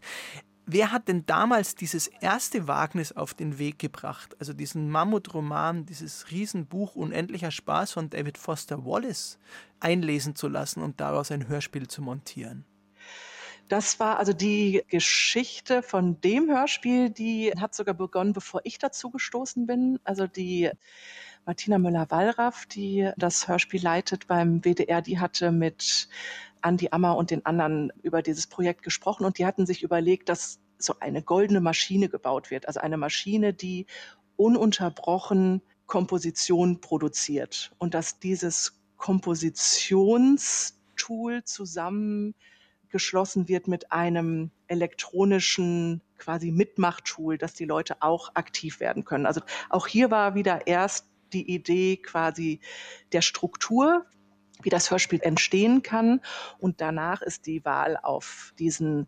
Wer 0.67 0.91
hat 0.91 1.07
denn 1.07 1.25
damals 1.27 1.75
dieses 1.75 2.07
erste 2.07 2.67
Wagnis 2.67 3.11
auf 3.11 3.35
den 3.35 3.59
Weg 3.59 3.77
gebracht? 3.77 4.35
Also 4.39 4.51
diesen 4.51 4.89
Mammutroman, 4.89 5.85
dieses 5.85 6.31
Riesenbuch 6.31 6.95
Unendlicher 6.95 7.51
Spaß 7.51 7.91
von 7.91 8.09
David 8.09 8.39
Foster 8.39 8.83
Wallace 8.83 9.37
einlesen 9.79 10.35
zu 10.35 10.47
lassen 10.47 10.81
und 10.81 10.99
daraus 10.99 11.29
ein 11.29 11.47
Hörspiel 11.47 11.87
zu 11.87 12.01
montieren? 12.01 12.65
Das 13.67 13.99
war 13.99 14.17
also 14.17 14.33
die 14.33 14.83
Geschichte 14.87 15.83
von 15.83 16.19
dem 16.21 16.49
Hörspiel, 16.49 17.11
die 17.11 17.51
hat 17.59 17.75
sogar 17.75 17.95
begonnen, 17.95 18.33
bevor 18.33 18.61
ich 18.63 18.79
dazu 18.79 19.11
gestoßen 19.11 19.67
bin. 19.67 19.99
Also 20.03 20.25
die 20.25 20.71
Martina 21.45 21.77
Müller-Wallraff, 21.77 22.65
die 22.65 23.11
das 23.17 23.47
Hörspiel 23.47 23.83
leitet 23.83 24.25
beim 24.27 24.63
WDR, 24.63 25.03
die 25.03 25.19
hatte 25.19 25.51
mit 25.51 26.09
Andi 26.61 26.87
Ammer 26.89 27.17
und 27.17 27.29
den 27.29 27.45
anderen 27.45 27.93
über 28.01 28.23
dieses 28.23 28.47
Projekt 28.47 28.81
gesprochen 28.81 29.25
und 29.25 29.37
die 29.37 29.45
hatten 29.45 29.67
sich 29.67 29.83
überlegt, 29.83 30.29
dass 30.29 30.59
so 30.79 30.95
eine 30.99 31.21
goldene 31.21 31.61
Maschine 31.61 32.09
gebaut 32.09 32.49
wird. 32.49 32.67
Also 32.67 32.79
eine 32.79 32.97
Maschine, 32.97 33.53
die 33.53 33.85
ununterbrochen 34.37 35.61
Komposition 35.85 36.81
produziert 36.81 37.71
und 37.77 37.93
dass 37.93 38.17
dieses 38.19 38.81
Kompositionstool 38.97 41.43
zusammengeschlossen 41.43 43.47
wird 43.47 43.67
mit 43.67 43.91
einem 43.91 44.49
elektronischen 44.67 46.01
quasi 46.17 46.49
Mitmachtool, 46.51 47.37
dass 47.37 47.53
die 47.53 47.65
Leute 47.65 48.01
auch 48.01 48.33
aktiv 48.33 48.79
werden 48.79 49.05
können. 49.05 49.27
Also 49.27 49.41
auch 49.69 49.85
hier 49.85 50.09
war 50.09 50.33
wieder 50.33 50.65
erst 50.65 51.05
die 51.35 51.53
Idee 51.53 51.97
quasi 51.97 52.59
der 53.11 53.21
Struktur, 53.21 54.05
wie 54.63 54.69
das 54.69 54.89
Hörspiel 54.89 55.19
entstehen 55.21 55.83
kann. 55.83 56.21
Und 56.57 56.81
danach 56.81 57.21
ist 57.21 57.45
die 57.45 57.63
Wahl 57.65 57.97
auf 58.01 58.53
diesen 58.57 59.07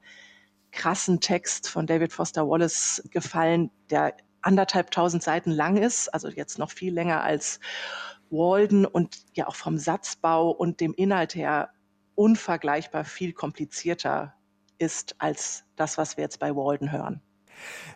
krassen 0.72 1.22
Text 1.22 1.70
von 1.70 1.88
David 1.88 2.14
Foster 2.14 2.48
Wallace 2.48 3.02
gefallen, 3.10 3.72
der 3.90 4.16
anderthalb 4.42 4.92
tausend 4.92 5.24
Seiten 5.24 5.52
lang 5.52 5.78
ist, 5.78 6.14
also 6.14 6.30
jetzt 6.30 6.60
noch 6.60 6.72
viel 6.72 6.94
länger 6.94 7.24
als 7.24 7.60
Walden 8.30 8.86
und 8.86 9.18
ja 9.34 9.48
auch 9.48 9.56
vom 9.56 9.78
Satzbau 9.78 10.52
und 10.52 10.80
dem 10.82 10.94
Inhalt 10.94 11.34
her 11.34 11.72
unvergleichbar 12.16 13.06
viel 13.06 13.34
komplizierter 13.34 14.34
ist 14.78 15.16
als 15.20 15.66
das, 15.76 15.98
was 15.98 16.18
wir 16.18 16.24
jetzt 16.24 16.40
bei 16.40 16.56
Walden 16.56 16.92
hören. 16.92 17.22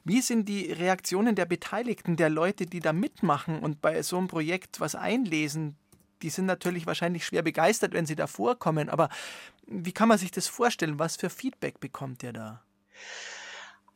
Wie 0.03 0.21
sind 0.21 0.47
die 0.49 0.71
Reaktionen 0.71 1.35
der 1.35 1.45
Beteiligten, 1.45 2.15
der 2.15 2.29
Leute, 2.29 2.65
die 2.65 2.79
da 2.79 2.93
mitmachen 2.93 3.59
und 3.59 3.81
bei 3.81 4.01
so 4.01 4.17
einem 4.17 4.27
Projekt 4.27 4.79
was 4.79 4.95
einlesen? 4.95 5.75
Die 6.21 6.29
sind 6.29 6.45
natürlich 6.45 6.85
wahrscheinlich 6.85 7.25
schwer 7.25 7.41
begeistert, 7.41 7.93
wenn 7.93 8.05
sie 8.05 8.15
da 8.15 8.27
vorkommen, 8.27 8.89
aber 8.89 9.09
wie 9.65 9.91
kann 9.91 10.07
man 10.07 10.17
sich 10.17 10.31
das 10.31 10.47
vorstellen? 10.47 10.99
Was 10.99 11.15
für 11.15 11.29
Feedback 11.29 11.79
bekommt 11.79 12.23
ihr 12.23 12.33
da? 12.33 12.61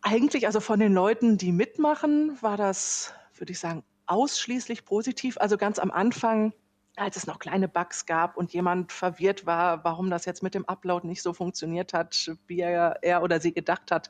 Eigentlich, 0.01 0.45
also 0.45 0.60
von 0.60 0.79
den 0.79 0.93
Leuten, 0.93 1.38
die 1.38 1.51
mitmachen, 1.51 2.38
war 2.41 2.57
das, 2.57 3.13
würde 3.38 3.51
ich 3.51 3.60
sagen, 3.60 3.84
ausschließlich 4.05 4.86
positiv. 4.86 5.38
Also 5.39 5.57
ganz 5.57 5.79
am 5.79 5.91
Anfang 5.91 6.53
als 6.97 7.17
es 7.17 7.27
noch 7.27 7.39
kleine 7.39 7.67
Bugs 7.67 8.05
gab 8.05 8.37
und 8.37 8.53
jemand 8.53 8.91
verwirrt 8.91 9.45
war, 9.45 9.83
warum 9.83 10.09
das 10.09 10.25
jetzt 10.25 10.43
mit 10.43 10.55
dem 10.55 10.65
Upload 10.65 11.07
nicht 11.07 11.21
so 11.21 11.33
funktioniert 11.33 11.93
hat, 11.93 12.31
wie 12.47 12.59
er, 12.59 12.99
er 13.01 13.21
oder 13.23 13.39
sie 13.39 13.53
gedacht 13.53 13.91
hat. 13.91 14.09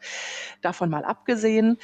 Davon 0.62 0.90
mal 0.90 1.04
abgesehen, 1.04 1.78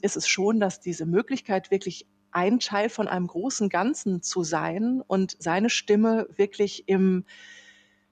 ist 0.00 0.16
es 0.16 0.28
schon, 0.28 0.60
dass 0.60 0.80
diese 0.80 1.06
Möglichkeit 1.06 1.70
wirklich 1.70 2.06
ein 2.30 2.60
Teil 2.60 2.88
von 2.88 3.08
einem 3.08 3.26
großen 3.26 3.68
Ganzen 3.68 4.22
zu 4.22 4.42
sein 4.42 5.02
und 5.06 5.36
seine 5.38 5.70
Stimme 5.70 6.28
wirklich 6.36 6.88
im 6.88 7.24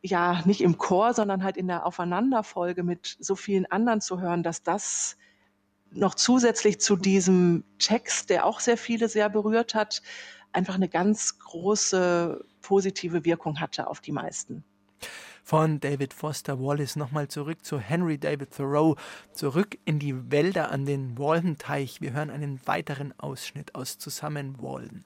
ja, 0.04 0.42
nicht 0.46 0.62
im 0.62 0.78
Chor, 0.78 1.14
sondern 1.14 1.44
halt 1.44 1.56
in 1.56 1.68
der 1.68 1.86
Aufeinanderfolge 1.86 2.82
mit 2.82 3.16
so 3.20 3.36
vielen 3.36 3.66
anderen 3.66 4.00
zu 4.00 4.20
hören, 4.20 4.42
dass 4.42 4.64
das 4.64 5.16
noch 5.92 6.16
zusätzlich 6.16 6.80
zu 6.80 6.96
diesem 6.96 7.62
Text, 7.78 8.28
der 8.30 8.46
auch 8.46 8.58
sehr 8.58 8.76
viele 8.76 9.08
sehr 9.08 9.28
berührt 9.28 9.76
hat, 9.76 10.02
einfach 10.52 10.74
eine 10.74 10.88
ganz 10.88 11.38
große 11.38 12.44
positive 12.60 13.24
Wirkung 13.24 13.60
hatte 13.60 13.86
auf 13.86 14.00
die 14.00 14.12
meisten. 14.12 14.64
Von 15.44 15.80
David 15.80 16.14
Foster 16.14 16.60
Wallace 16.60 16.96
nochmal 16.96 17.28
zurück 17.28 17.64
zu 17.64 17.78
Henry 17.78 18.16
David 18.18 18.52
Thoreau, 18.52 18.96
zurück 19.32 19.76
in 19.84 19.98
die 19.98 20.30
Wälder 20.30 20.70
an 20.70 20.86
den 20.86 21.18
Waldenteich. 21.18 22.00
Wir 22.00 22.12
hören 22.12 22.30
einen 22.30 22.60
weiteren 22.64 23.12
Ausschnitt 23.18 23.74
aus 23.74 23.98
Zusammen 23.98 24.62
Walden. 24.62 25.04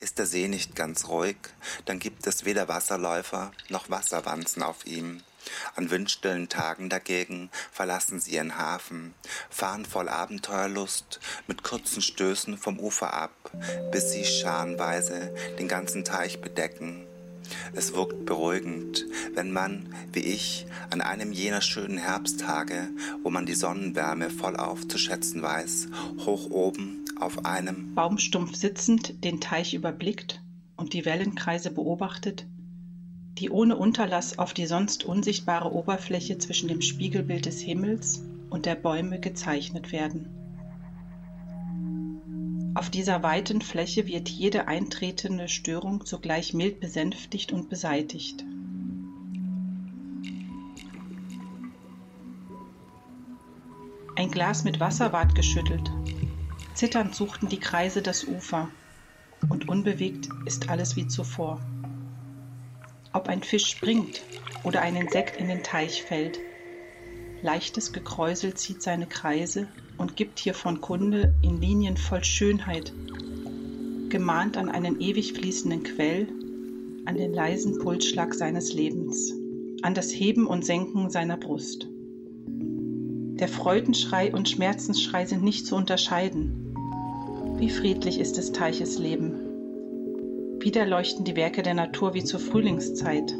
Ist 0.00 0.18
der 0.18 0.26
See 0.26 0.48
nicht 0.48 0.74
ganz 0.74 1.08
ruhig, 1.08 1.36
dann 1.84 1.98
gibt 1.98 2.26
es 2.26 2.44
weder 2.44 2.68
Wasserläufer 2.68 3.52
noch 3.68 3.90
Wasserwanzen 3.90 4.62
auf 4.62 4.86
ihm. 4.86 5.20
An 5.74 5.90
windstillen 5.90 6.48
Tagen 6.48 6.88
dagegen 6.88 7.50
verlassen 7.72 8.20
sie 8.20 8.32
ihren 8.32 8.58
Hafen, 8.58 9.14
fahren 9.48 9.84
voll 9.84 10.08
Abenteuerlust 10.08 11.20
mit 11.46 11.62
kurzen 11.62 12.02
Stößen 12.02 12.58
vom 12.58 12.78
Ufer 12.78 13.14
ab, 13.14 13.50
bis 13.92 14.12
sie 14.12 14.24
scharenweise 14.24 15.34
den 15.58 15.68
ganzen 15.68 16.04
Teich 16.04 16.40
bedecken. 16.40 17.06
Es 17.72 17.94
wirkt 17.94 18.26
beruhigend, 18.26 19.06
wenn 19.34 19.52
man, 19.52 19.94
wie 20.12 20.20
ich, 20.20 20.66
an 20.90 21.00
einem 21.00 21.32
jener 21.32 21.60
schönen 21.60 21.98
Herbsttage, 21.98 22.88
wo 23.22 23.30
man 23.30 23.46
die 23.46 23.54
Sonnenwärme 23.54 24.30
voll 24.30 24.56
aufzuschätzen 24.56 25.42
weiß, 25.42 25.88
hoch 26.24 26.50
oben 26.50 27.04
auf 27.18 27.44
einem 27.44 27.94
Baumstumpf 27.94 28.54
sitzend 28.54 29.24
den 29.24 29.40
Teich 29.40 29.74
überblickt 29.74 30.40
und 30.76 30.92
die 30.92 31.04
Wellenkreise 31.04 31.70
beobachtet, 31.70 32.46
die 33.38 33.50
ohne 33.50 33.76
Unterlass 33.76 34.38
auf 34.38 34.54
die 34.54 34.66
sonst 34.66 35.04
unsichtbare 35.04 35.72
Oberfläche 35.72 36.38
zwischen 36.38 36.68
dem 36.68 36.82
Spiegelbild 36.82 37.46
des 37.46 37.60
Himmels 37.60 38.22
und 38.50 38.66
der 38.66 38.74
Bäume 38.74 39.20
gezeichnet 39.20 39.92
werden. 39.92 40.28
Auf 42.74 42.90
dieser 42.90 43.22
weiten 43.22 43.62
Fläche 43.62 44.06
wird 44.06 44.28
jede 44.28 44.68
eintretende 44.68 45.48
Störung 45.48 46.04
sogleich 46.06 46.54
mild 46.54 46.80
besänftigt 46.80 47.52
und 47.52 47.68
beseitigt. 47.68 48.44
Ein 54.16 54.30
Glas 54.30 54.64
mit 54.64 54.80
Wasser 54.80 55.12
ward 55.12 55.34
geschüttelt. 55.34 55.90
Zitternd 56.74 57.14
suchten 57.14 57.48
die 57.48 57.58
Kreise 57.58 58.02
das 58.02 58.24
Ufer, 58.24 58.68
und 59.48 59.68
unbewegt 59.68 60.28
ist 60.44 60.68
alles 60.68 60.94
wie 60.96 61.08
zuvor. 61.08 61.60
Ob 63.12 63.28
ein 63.28 63.42
Fisch 63.42 63.66
springt 63.66 64.22
oder 64.64 64.82
ein 64.82 64.94
Insekt 64.94 65.36
in 65.36 65.48
den 65.48 65.62
Teich 65.62 66.04
fällt. 66.04 66.38
Leichtes 67.42 67.92
Gekräusel 67.92 68.54
zieht 68.54 68.82
seine 68.82 69.06
Kreise 69.06 69.68
und 69.98 70.14
gibt 70.16 70.38
hiervon 70.38 70.80
Kunde 70.80 71.34
in 71.42 71.60
Linien 71.60 71.96
voll 71.96 72.22
Schönheit, 72.22 72.92
gemahnt 74.10 74.56
an 74.56 74.68
einen 74.68 75.00
ewig 75.00 75.32
fließenden 75.32 75.82
Quell, 75.82 76.28
an 77.06 77.16
den 77.16 77.32
leisen 77.32 77.78
Pulsschlag 77.78 78.34
seines 78.34 78.72
Lebens, 78.74 79.32
an 79.82 79.94
das 79.94 80.12
Heben 80.12 80.46
und 80.46 80.64
Senken 80.64 81.10
seiner 81.10 81.36
Brust. 81.36 81.88
Der 83.40 83.48
Freudenschrei 83.48 84.32
und 84.32 84.48
Schmerzensschrei 84.48 85.24
sind 85.26 85.42
nicht 85.42 85.66
zu 85.66 85.74
unterscheiden. 85.74 86.74
Wie 87.56 87.70
friedlich 87.70 88.20
ist 88.20 88.36
des 88.36 88.52
Teiches 88.52 88.98
Leben. 88.98 89.49
Wieder 90.60 90.86
leuchten 90.86 91.24
die 91.24 91.36
Werke 91.36 91.62
der 91.62 91.74
Natur 91.74 92.14
wie 92.14 92.24
zur 92.24 92.40
Frühlingszeit. 92.40 93.34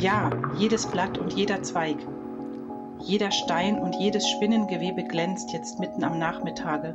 Ja, 0.00 0.30
jedes 0.58 0.86
Blatt 0.86 1.18
und 1.18 1.32
jeder 1.34 1.62
Zweig, 1.62 1.98
Jeder 3.04 3.32
Stein 3.32 3.80
und 3.80 3.96
jedes 3.96 4.28
Spinnengewebe 4.28 5.02
glänzt 5.02 5.52
jetzt 5.52 5.80
mitten 5.80 6.04
am 6.04 6.20
Nachmittage, 6.20 6.94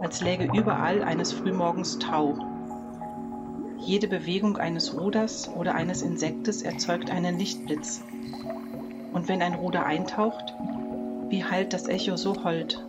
als 0.00 0.22
läge 0.22 0.48
überall 0.56 1.02
eines 1.02 1.32
Frühmorgens 1.32 1.98
Tau. 1.98 2.38
Jede 3.76 4.08
Bewegung 4.08 4.56
eines 4.56 4.98
Ruders 4.98 5.50
oder 5.54 5.74
eines 5.74 6.00
Insektes 6.00 6.62
erzeugt 6.62 7.10
einen 7.10 7.38
Lichtblitz. 7.38 8.02
Und 9.12 9.28
wenn 9.28 9.42
ein 9.42 9.54
Ruder 9.54 9.84
eintaucht, 9.84 10.54
wie 11.28 11.44
hallt 11.44 11.74
das 11.74 11.88
Echo 11.88 12.16
so 12.16 12.42
hold? 12.42 12.87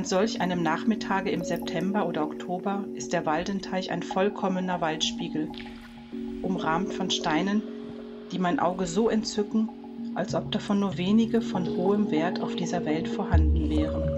An 0.00 0.06
solch 0.06 0.40
einem 0.40 0.62
Nachmittage 0.62 1.28
im 1.30 1.44
September 1.44 2.08
oder 2.08 2.22
Oktober 2.22 2.86
ist 2.94 3.12
der 3.12 3.26
Waldenteich 3.26 3.90
ein 3.90 4.02
vollkommener 4.02 4.80
Waldspiegel, 4.80 5.50
umrahmt 6.40 6.94
von 6.94 7.10
Steinen, 7.10 7.60
die 8.32 8.38
mein 8.38 8.60
Auge 8.60 8.86
so 8.86 9.10
entzücken, 9.10 9.68
als 10.14 10.34
ob 10.34 10.50
davon 10.52 10.80
nur 10.80 10.96
wenige 10.96 11.42
von 11.42 11.68
hohem 11.76 12.10
Wert 12.10 12.40
auf 12.40 12.56
dieser 12.56 12.86
Welt 12.86 13.08
vorhanden 13.08 13.68
wären. 13.68 14.10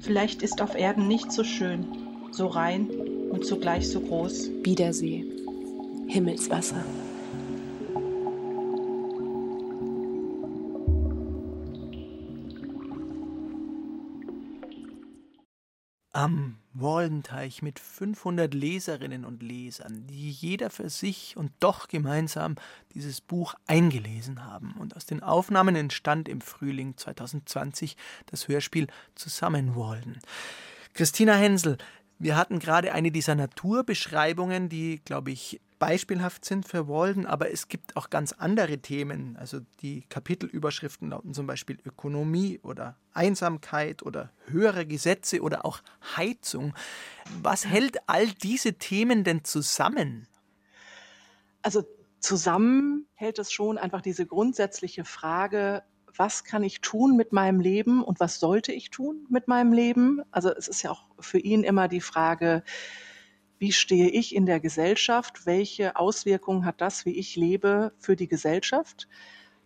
Vielleicht 0.00 0.42
ist 0.42 0.60
auf 0.60 0.74
Erden 0.74 1.06
nicht 1.06 1.30
so 1.30 1.44
schön, 1.44 1.86
so 2.32 2.48
rein 2.48 2.90
und 3.30 3.46
zugleich 3.46 3.88
so 3.88 4.00
groß. 4.00 4.50
Biedersee, 4.64 5.24
Himmelswasser. 6.08 6.84
Am 16.14 16.58
Waldenteich 16.74 17.60
mit 17.60 17.80
500 17.80 18.54
Leserinnen 18.54 19.24
und 19.24 19.42
Lesern, 19.42 20.06
die 20.06 20.30
jeder 20.30 20.70
für 20.70 20.88
sich 20.88 21.36
und 21.36 21.50
doch 21.58 21.88
gemeinsam 21.88 22.54
dieses 22.94 23.20
Buch 23.20 23.54
eingelesen 23.66 24.44
haben. 24.44 24.74
Und 24.78 24.94
aus 24.94 25.06
den 25.06 25.24
Aufnahmen 25.24 25.74
entstand 25.74 26.28
im 26.28 26.40
Frühling 26.40 26.96
2020 26.96 27.96
das 28.26 28.46
Hörspiel 28.46 28.86
Zusammenwalden. 29.16 30.20
Christina 30.92 31.34
Hensel, 31.34 31.78
wir 32.20 32.36
hatten 32.36 32.60
gerade 32.60 32.92
eine 32.92 33.10
dieser 33.10 33.34
Naturbeschreibungen, 33.34 34.68
die, 34.68 35.00
glaube 35.04 35.32
ich, 35.32 35.60
beispielhaft 35.86 36.46
sind 36.46 36.66
für 36.66 36.88
Walden, 36.88 37.26
aber 37.26 37.52
es 37.52 37.68
gibt 37.68 37.94
auch 37.94 38.08
ganz 38.08 38.32
andere 38.32 38.78
Themen. 38.78 39.36
Also 39.36 39.60
die 39.82 40.06
Kapitelüberschriften 40.08 41.10
lauten 41.10 41.34
zum 41.34 41.46
Beispiel 41.46 41.78
Ökonomie 41.84 42.58
oder 42.62 42.96
Einsamkeit 43.12 44.02
oder 44.02 44.30
höhere 44.46 44.86
Gesetze 44.86 45.42
oder 45.42 45.66
auch 45.66 45.82
Heizung. 46.16 46.72
Was 47.42 47.66
hält 47.66 47.98
all 48.06 48.28
diese 48.28 48.74
Themen 48.78 49.24
denn 49.24 49.44
zusammen? 49.44 50.26
Also 51.60 51.84
zusammen 52.18 53.06
hält 53.12 53.38
es 53.38 53.52
schon 53.52 53.76
einfach 53.76 54.00
diese 54.00 54.24
grundsätzliche 54.24 55.04
Frage, 55.04 55.82
was 56.16 56.44
kann 56.44 56.62
ich 56.62 56.80
tun 56.80 57.14
mit 57.14 57.34
meinem 57.34 57.60
Leben 57.60 58.02
und 58.02 58.20
was 58.20 58.40
sollte 58.40 58.72
ich 58.72 58.88
tun 58.88 59.26
mit 59.28 59.48
meinem 59.48 59.74
Leben? 59.74 60.22
Also 60.30 60.50
es 60.50 60.66
ist 60.66 60.80
ja 60.80 60.92
auch 60.92 61.04
für 61.18 61.40
ihn 61.40 61.62
immer 61.62 61.88
die 61.88 62.00
Frage, 62.00 62.62
wie 63.58 63.72
stehe 63.72 64.08
ich 64.08 64.34
in 64.34 64.46
der 64.46 64.60
Gesellschaft, 64.60 65.46
welche 65.46 65.96
Auswirkungen 65.96 66.64
hat 66.64 66.80
das, 66.80 67.04
wie 67.06 67.16
ich 67.16 67.36
lebe, 67.36 67.92
für 67.98 68.16
die 68.16 68.28
Gesellschaft. 68.28 69.08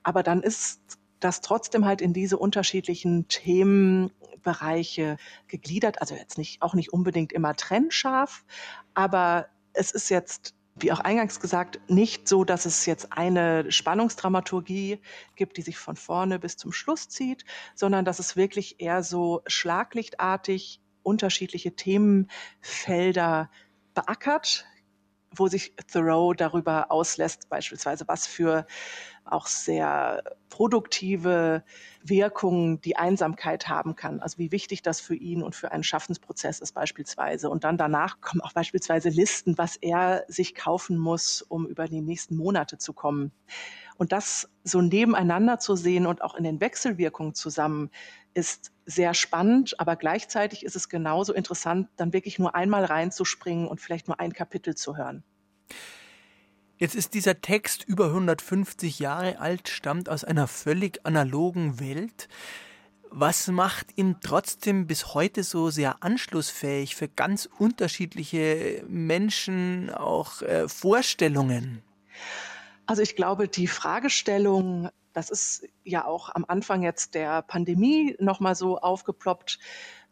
Aber 0.03 0.23
dann 0.23 0.43
ist 0.43 0.81
das 1.21 1.41
trotzdem 1.41 1.85
halt 1.85 2.01
in 2.01 2.13
diese 2.13 2.39
unterschiedlichen 2.39 3.29
Themenbereiche 3.29 5.17
gegliedert. 5.49 6.01
Also 6.01 6.15
jetzt 6.15 6.39
nicht, 6.39 6.63
auch 6.63 6.75
nicht 6.75 6.93
unbedingt 6.93 7.33
immer 7.33 7.57
trennscharf, 7.57 8.45
aber 8.95 9.49
es 9.73 9.91
ist 9.91 10.09
jetzt 10.09 10.55
wie 10.81 10.93
auch 10.93 11.01
eingangs 11.01 11.41
gesagt, 11.41 11.81
nicht 11.89 12.29
so, 12.29 12.45
dass 12.45 12.67
es 12.67 12.87
jetzt 12.87 13.13
eine 13.13 13.71
Spannungsdramaturgie 13.71 15.01
gibt, 15.35 15.57
die 15.57 15.63
sich 15.63 15.77
von 15.77 15.97
vorne 15.97 16.39
bis 16.39 16.57
zum 16.57 16.73
Schluss 16.73 17.09
zieht, 17.09 17.45
sondern 17.75 18.05
dass 18.05 18.19
es 18.19 18.37
wirklich 18.37 18.81
eher 18.81 19.03
so 19.03 19.43
schlaglichtartig 19.47 20.81
unterschiedliche 21.03 21.75
Themenfelder 21.75 23.51
beackert, 23.99 24.65
wo 25.35 25.49
sich 25.49 25.75
Thoreau 25.93 26.33
darüber 26.33 26.91
auslässt, 26.91 27.49
beispielsweise 27.49 28.07
was 28.07 28.27
für 28.27 28.65
auch 29.25 29.47
sehr 29.47 30.23
produktive 30.49 31.65
Wirkungen 32.03 32.81
die 32.81 32.97
Einsamkeit 32.97 33.69
haben 33.69 33.95
kann. 33.97 34.21
Also 34.21 34.39
wie 34.39 34.53
wichtig 34.53 34.83
das 34.83 35.01
für 35.01 35.17
ihn 35.17 35.43
und 35.43 35.55
für 35.55 35.73
einen 35.73 35.83
Schaffensprozess 35.83 36.61
ist 36.61 36.73
beispielsweise. 36.73 37.51
Und 37.51 37.65
dann 37.65 37.77
danach 37.77 38.21
kommen 38.21 38.41
auch 38.41 38.53
beispielsweise 38.53 39.11
Listen, 39.11 39.59
was 39.59 39.77
er 39.77 40.25
sich 40.29 40.55
kaufen 40.55 40.97
muss, 40.97 41.43
um 41.43 41.67
über 41.67 41.89
die 41.89 42.01
nächsten 42.01 42.37
Monate 42.37 42.79
zu 42.79 42.95
kommen. 42.95 43.33
Und 43.97 44.13
das 44.13 44.49
so 44.63 44.81
nebeneinander 44.81 45.59
zu 45.59 45.75
sehen 45.75 46.07
und 46.07 46.23
auch 46.23 46.37
in 46.37 46.45
den 46.45 46.61
Wechselwirkungen 46.61 47.35
zusammen 47.35 47.91
ist 48.33 48.73
sehr 48.89 49.13
spannend, 49.13 49.79
aber 49.79 49.97
gleichzeitig 49.97 50.65
ist 50.65 50.75
es 50.75 50.89
genauso 50.89 51.35
interessant, 51.35 51.89
dann 51.97 52.15
wirklich 52.15 52.39
nur 52.39 52.55
einmal 52.55 52.87
reinzuspringen 52.87 53.69
und 53.69 53.83
vielleicht 53.83 54.09
nur 54.09 54.19
ein 54.19 54.33
Kapitel 54.33 54.75
zu 54.75 54.97
hören. 54.97 55.23
Jetzt 56.79 56.95
ist 56.95 57.13
dieser 57.13 57.41
Text 57.41 57.85
über 57.85 58.07
150 58.07 58.99
Jahre 58.99 59.41
alt, 59.41 59.69
stammt 59.69 60.09
aus 60.09 60.25
einer 60.25 60.47
völlig 60.47 61.05
analogen 61.05 61.81
Welt. 61.81 62.29
Was 63.11 63.49
macht 63.49 63.99
ihn 63.99 64.17
trotzdem 64.23 64.87
bis 64.87 65.13
heute 65.13 65.43
so 65.43 65.69
sehr 65.69 66.03
anschlussfähig 66.03 66.97
für 66.97 67.09
ganz 67.09 67.47
unterschiedliche 67.59 68.85
Menschen, 68.89 69.91
auch 69.91 70.41
äh, 70.41 70.67
Vorstellungen? 70.67 71.83
Also 72.87 73.03
ich 73.03 73.17
glaube, 73.17 73.49
die 73.49 73.67
Fragestellung, 73.67 74.89
das 75.19 75.31
ist 75.31 75.69
ja 75.83 76.05
auch 76.05 76.33
am 76.33 76.45
Anfang 76.47 76.83
jetzt 76.83 77.15
der 77.15 77.43
Pandemie 77.43 78.15
nochmal 78.21 78.55
so 78.55 78.79
aufgeploppt 78.79 79.59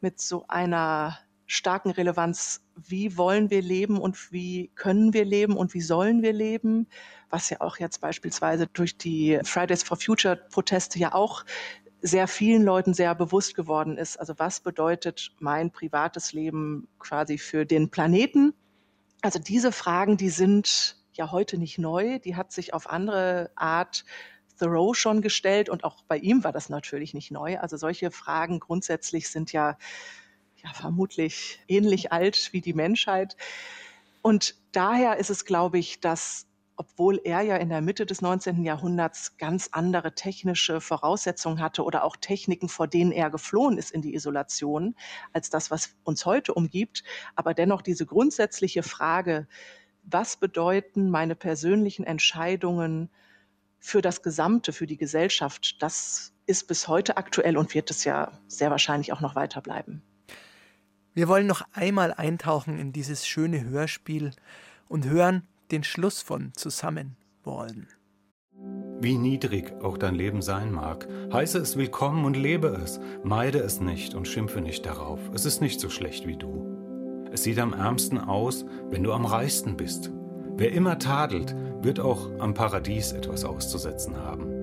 mit 0.00 0.20
so 0.20 0.44
einer 0.48 1.16
starken 1.46 1.90
Relevanz, 1.90 2.60
wie 2.74 3.16
wollen 3.16 3.48
wir 3.50 3.62
leben 3.62 3.98
und 4.00 4.32
wie 4.32 4.72
können 4.74 5.14
wir 5.14 5.24
leben 5.24 5.56
und 5.56 5.74
wie 5.74 5.80
sollen 5.80 6.22
wir 6.22 6.32
leben, 6.32 6.88
was 7.30 7.50
ja 7.50 7.60
auch 7.60 7.78
jetzt 7.78 8.00
beispielsweise 8.00 8.66
durch 8.66 8.98
die 8.98 9.38
Fridays 9.44 9.84
for 9.84 9.96
Future 9.96 10.34
Proteste 10.50 10.98
ja 10.98 11.14
auch 11.14 11.44
sehr 12.02 12.26
vielen 12.26 12.64
Leuten 12.64 12.92
sehr 12.92 13.14
bewusst 13.14 13.54
geworden 13.54 13.96
ist. 13.98 14.18
Also 14.18 14.34
was 14.38 14.58
bedeutet 14.58 15.30
mein 15.38 15.70
privates 15.70 16.32
Leben 16.32 16.88
quasi 16.98 17.38
für 17.38 17.64
den 17.64 17.90
Planeten? 17.90 18.54
Also 19.22 19.38
diese 19.38 19.70
Fragen, 19.70 20.16
die 20.16 20.30
sind 20.30 20.96
ja 21.12 21.30
heute 21.30 21.58
nicht 21.58 21.78
neu, 21.78 22.18
die 22.18 22.34
hat 22.34 22.52
sich 22.52 22.74
auf 22.74 22.90
andere 22.90 23.50
Art 23.54 24.04
Thoreau 24.58 24.94
schon 24.94 25.22
gestellt 25.22 25.68
und 25.68 25.84
auch 25.84 26.02
bei 26.08 26.18
ihm 26.18 26.44
war 26.44 26.52
das 26.52 26.68
natürlich 26.68 27.14
nicht 27.14 27.30
neu. 27.30 27.58
Also 27.58 27.76
solche 27.76 28.10
Fragen 28.10 28.60
grundsätzlich 28.60 29.28
sind 29.28 29.52
ja 29.52 29.76
ja 30.66 30.72
vermutlich 30.72 31.60
ähnlich 31.68 32.12
alt 32.12 32.52
wie 32.52 32.60
die 32.60 32.74
Menschheit. 32.74 33.36
Und 34.22 34.56
daher 34.72 35.16
ist 35.18 35.30
es, 35.30 35.44
glaube 35.44 35.78
ich, 35.78 36.00
dass 36.00 36.46
obwohl 36.78 37.18
er 37.24 37.40
ja 37.40 37.56
in 37.56 37.70
der 37.70 37.80
Mitte 37.80 38.04
des 38.04 38.20
19. 38.20 38.62
Jahrhunderts 38.62 39.38
ganz 39.38 39.70
andere 39.72 40.14
technische 40.14 40.82
Voraussetzungen 40.82 41.60
hatte 41.60 41.82
oder 41.82 42.04
auch 42.04 42.16
Techniken, 42.16 42.68
vor 42.68 42.86
denen 42.86 43.12
er 43.12 43.30
geflohen 43.30 43.78
ist 43.78 43.90
in 43.90 44.02
die 44.02 44.14
Isolation, 44.14 44.94
als 45.32 45.48
das, 45.48 45.70
was 45.70 45.96
uns 46.04 46.26
heute 46.26 46.52
umgibt, 46.52 47.02
aber 47.34 47.54
dennoch 47.54 47.80
diese 47.80 48.04
grundsätzliche 48.04 48.82
Frage, 48.82 49.48
was 50.02 50.36
bedeuten 50.36 51.08
meine 51.08 51.34
persönlichen 51.34 52.04
Entscheidungen 52.04 53.08
für 53.78 54.02
das 54.02 54.22
Gesamte, 54.22 54.72
für 54.72 54.86
die 54.86 54.96
Gesellschaft, 54.96 55.82
das 55.82 56.32
ist 56.46 56.68
bis 56.68 56.88
heute 56.88 57.16
aktuell 57.16 57.56
und 57.56 57.74
wird 57.74 57.90
es 57.90 58.04
ja 58.04 58.32
sehr 58.46 58.70
wahrscheinlich 58.70 59.12
auch 59.12 59.20
noch 59.20 59.34
weiter 59.34 59.60
bleiben. 59.60 60.02
Wir 61.14 61.28
wollen 61.28 61.46
noch 61.46 61.62
einmal 61.72 62.12
eintauchen 62.12 62.78
in 62.78 62.92
dieses 62.92 63.26
schöne 63.26 63.64
Hörspiel 63.64 64.32
und 64.88 65.06
hören 65.06 65.48
den 65.70 65.82
Schluss 65.82 66.20
von 66.22 66.52
Zusammenwalden. 66.54 67.88
Wie 68.98 69.18
niedrig 69.18 69.72
auch 69.82 69.98
dein 69.98 70.14
Leben 70.14 70.40
sein 70.40 70.72
mag, 70.72 71.06
heiße 71.32 71.58
es 71.58 71.76
willkommen 71.76 72.24
und 72.24 72.36
lebe 72.36 72.68
es, 72.68 72.98
meide 73.24 73.58
es 73.58 73.80
nicht 73.80 74.14
und 74.14 74.26
schimpfe 74.26 74.60
nicht 74.60 74.86
darauf. 74.86 75.20
Es 75.34 75.44
ist 75.44 75.60
nicht 75.60 75.80
so 75.80 75.90
schlecht 75.90 76.26
wie 76.26 76.36
du. 76.36 76.66
Es 77.30 77.42
sieht 77.42 77.58
am 77.58 77.74
ärmsten 77.74 78.18
aus, 78.18 78.64
wenn 78.88 79.02
du 79.02 79.12
am 79.12 79.26
reichsten 79.26 79.76
bist. 79.76 80.10
Wer 80.58 80.72
immer 80.72 80.98
tadelt, 80.98 81.54
wird 81.82 82.00
auch 82.00 82.30
am 82.38 82.54
Paradies 82.54 83.12
etwas 83.12 83.44
auszusetzen 83.44 84.16
haben. 84.16 84.56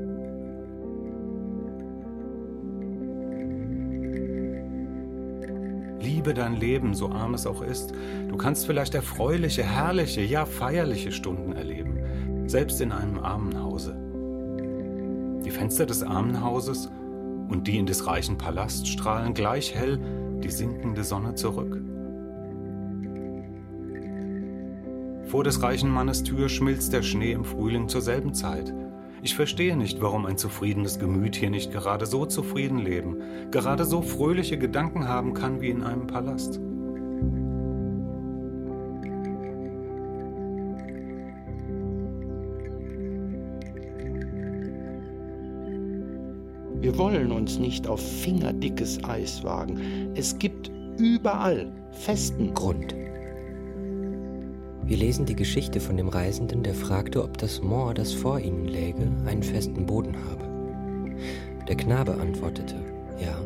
Liebe 6.02 6.34
dein 6.34 6.56
Leben, 6.56 6.96
so 6.96 7.10
arm 7.10 7.36
es 7.36 7.46
auch 7.46 7.62
ist. 7.62 7.94
Du 8.28 8.36
kannst 8.38 8.66
vielleicht 8.66 8.96
erfreuliche, 8.96 9.64
herrliche, 9.64 10.22
ja 10.22 10.46
feierliche 10.46 11.12
Stunden 11.12 11.54
erleben, 11.54 12.50
selbst 12.50 12.82
in 12.82 12.92
einem 12.92 13.20
Armenhause. 13.20 13.96
Die 15.46 15.52
Fenster 15.52 15.86
des 15.86 16.02
Armenhauses 16.02 16.90
und 17.50 17.68
die 17.68 17.78
in 17.78 17.86
des 17.86 18.08
reichen 18.08 18.38
Palast 18.38 18.88
strahlen 18.88 19.34
gleich 19.34 19.76
hell 19.76 20.00
die 20.44 20.52
sinkende 20.52 21.04
Sonne 21.04 21.36
zurück. 21.36 21.93
Vor 25.34 25.44
des 25.44 25.64
reichen 25.64 25.90
Mannes 25.90 26.22
Tür 26.22 26.48
schmilzt 26.48 26.94
der 26.94 27.02
Schnee 27.02 27.32
im 27.32 27.44
Frühling 27.44 27.90
zur 27.90 28.02
selben 28.02 28.36
Zeit. 28.36 28.72
Ich 29.24 29.34
verstehe 29.34 29.76
nicht, 29.76 30.00
warum 30.00 30.28
ein 30.28 30.38
zufriedenes 30.38 31.00
Gemüt 31.00 31.36
hier 31.36 31.50
nicht 31.50 31.72
gerade 31.72 32.06
so 32.06 32.28
zufrieden 32.28 32.78
leben, 32.78 33.18
gerade 33.50 33.84
so 33.86 34.04
fröhliche 34.04 34.60
Gedanken 34.60 35.08
haben 35.08 35.34
kann 35.34 35.60
wie 35.60 35.72
in 35.72 35.82
einem 35.82 36.06
Palast. 36.06 36.62
Wir 46.80 46.96
wollen 46.96 47.32
uns 47.32 47.58
nicht 47.58 47.88
auf 47.88 48.08
fingerdickes 48.22 49.04
Eis 49.04 49.44
wagen. 49.44 50.12
Es 50.14 50.38
gibt 50.38 50.70
überall 51.00 51.72
festen 51.90 52.54
Grund. 52.54 52.94
Wir 54.86 54.98
lesen 54.98 55.26
die 55.26 55.36
Geschichte 55.36 55.80
von 55.80 55.98
dem 55.98 56.10
Reisenden, 56.10 56.64
der 56.64 56.74
fragte, 56.74 57.24
ob 57.24 57.38
das 57.38 57.62
Moor, 57.62 57.94
das 57.94 58.12
vor 58.14 58.40
ihnen 58.40 58.66
läge, 58.66 59.08
einen 59.26 59.44
festen 59.44 59.86
Boden 59.86 60.16
habe. 60.30 61.16
Der 61.68 61.76
Knabe 61.76 62.16
antwortete, 62.16 62.76
ja. 63.20 63.40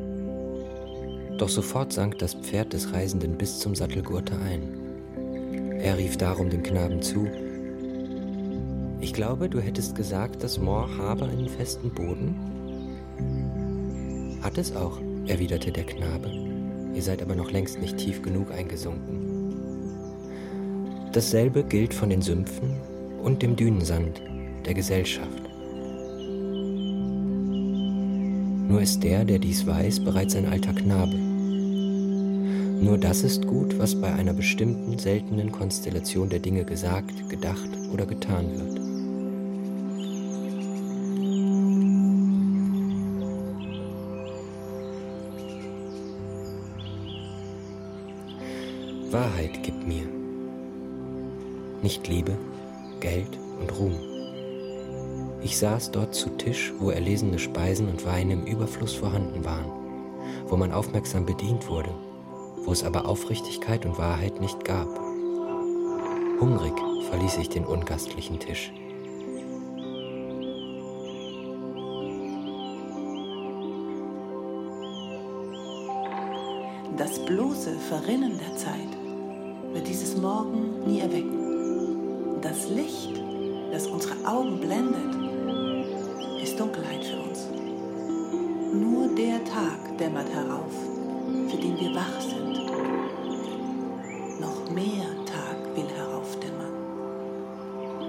Doch 1.37 1.49
sofort 1.49 1.93
sank 1.93 2.17
das 2.17 2.33
Pferd 2.33 2.73
des 2.73 2.91
Reisenden 2.91 3.37
bis 3.37 3.59
zum 3.59 3.75
Sattelgurte 3.75 4.33
ein. 4.39 5.79
Er 5.79 5.97
rief 5.97 6.17
darum 6.17 6.49
dem 6.49 6.63
Knaben 6.63 7.01
zu, 7.01 7.27
ich 8.99 9.13
glaube, 9.13 9.47
du 9.47 9.59
hättest 9.61 9.95
gesagt, 9.95 10.43
das 10.43 10.57
Moor 10.57 10.89
habe 10.97 11.25
einen 11.25 11.47
festen 11.47 11.91
Boden? 11.91 12.35
Hat 14.41 14.57
es 14.57 14.75
auch, 14.75 14.99
erwiderte 15.27 15.71
der 15.71 15.83
Knabe. 15.83 16.31
Ihr 16.95 17.01
seid 17.03 17.21
aber 17.21 17.35
noch 17.35 17.51
längst 17.51 17.79
nicht 17.79 17.97
tief 17.97 18.23
genug 18.23 18.51
eingesunken. 18.51 19.26
Dasselbe 21.17 21.63
gilt 21.63 21.95
von 21.95 22.11
den 22.11 22.21
Sümpfen 22.21 22.79
und 23.23 23.41
dem 23.41 23.55
Dünensand 23.55 24.21
der 24.67 24.75
Gesellschaft. 24.75 25.41
Nur 28.69 28.79
ist 28.83 29.01
der, 29.01 29.25
der 29.25 29.39
dies 29.39 29.65
weiß, 29.65 30.01
bereits 30.01 30.35
ein 30.35 30.45
alter 30.45 30.73
Knabe. 30.73 31.17
Nur 31.17 32.99
das 32.99 33.23
ist 33.23 33.47
gut, 33.47 33.79
was 33.79 33.99
bei 33.99 34.13
einer 34.13 34.33
bestimmten 34.33 34.99
seltenen 34.99 35.51
Konstellation 35.51 36.29
der 36.29 36.37
Dinge 36.37 36.63
gesagt, 36.65 37.27
gedacht 37.29 37.69
oder 37.91 38.05
getan 38.05 38.51
wird. 38.53 38.79
Wahrheit 49.11 49.63
gib 49.63 49.87
mir. 49.87 50.06
Nicht 51.87 52.09
Liebe, 52.09 52.37
Geld 52.99 53.39
und 53.61 53.79
Ruhm. 53.79 53.95
Ich 55.41 55.57
saß 55.57 55.91
dort 55.91 56.13
zu 56.13 56.31
Tisch, 56.31 56.73
wo 56.79 56.89
erlesene 56.89 57.39
Speisen 57.39 57.87
und 57.87 58.05
Weine 58.05 58.33
im 58.33 58.45
Überfluss 58.45 58.93
vorhanden 58.93 59.45
waren, 59.45 59.71
wo 60.47 60.57
man 60.57 60.73
aufmerksam 60.73 61.25
bedient 61.25 61.69
wurde, 61.69 61.91
wo 62.65 62.73
es 62.73 62.83
aber 62.83 63.07
Aufrichtigkeit 63.07 63.85
und 63.85 63.97
Wahrheit 63.97 64.41
nicht 64.41 64.65
gab. 64.65 64.99
Hungrig 66.41 66.73
verließ 67.09 67.37
ich 67.37 67.47
den 67.47 67.63
ungastlichen 67.63 68.37
Tisch. 68.37 68.73
Das 76.97 77.17
bloße 77.25 77.79
Verrinnen 77.87 78.37
der 78.37 78.57
Zeit 78.57 79.71
wird 79.71 79.87
dieses 79.87 80.17
Morgen 80.17 80.85
nie 80.85 80.99
erwecken. 80.99 81.36
Das 82.67 82.75
Licht, 82.75 83.21
das 83.71 83.87
unsere 83.87 84.13
Augen 84.27 84.59
blendet, 84.59 85.15
ist 86.43 86.59
Dunkelheit 86.59 87.01
für 87.01 87.21
uns. 87.21 87.47
Nur 88.73 89.07
der 89.15 89.41
Tag 89.45 89.97
dämmert 89.97 90.27
herauf, 90.29 90.73
für 91.49 91.55
den 91.55 91.79
wir 91.79 91.95
wach 91.95 92.19
sind. 92.19 92.57
Noch 94.41 94.69
mehr 94.69 95.05
Tag 95.25 95.77
will 95.77 95.87
heraufdämmern. 95.95 96.73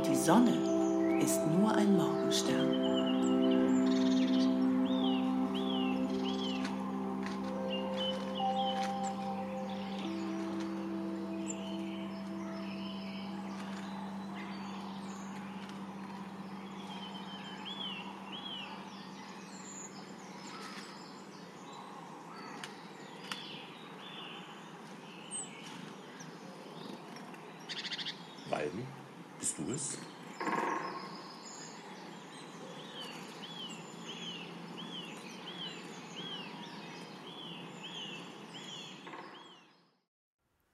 Die 0.05 0.17
Sonne 0.17 1.21
ist 1.23 1.41
nur 1.57 1.73
ein 1.77 1.97
Morgenstern. 1.97 3.08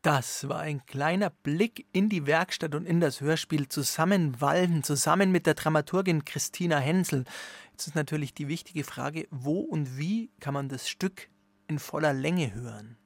Das 0.04 0.50
war 0.50 0.58
ein 0.60 0.84
kleiner 0.84 1.30
Blick 1.30 1.86
in 1.92 2.10
die 2.10 2.26
Werkstatt 2.26 2.74
und 2.74 2.84
in 2.84 3.00
das 3.00 3.22
Hörspiel 3.22 3.68
zusammen 3.68 4.38
Walden, 4.38 4.82
zusammen 4.82 5.32
mit 5.32 5.46
der 5.46 5.54
Dramaturgin 5.54 6.26
Christina 6.26 6.76
Hensel. 6.76 7.24
Jetzt 7.72 7.86
ist 7.86 7.94
natürlich 7.94 8.34
die 8.34 8.46
wichtige 8.46 8.84
Frage, 8.84 9.26
wo 9.30 9.60
und 9.60 9.96
wie 9.96 10.30
kann 10.40 10.52
man 10.52 10.68
das 10.68 10.90
Stück 10.90 11.30
in 11.68 11.78
voller 11.78 12.12
Länge 12.12 12.52
hören? 12.52 12.98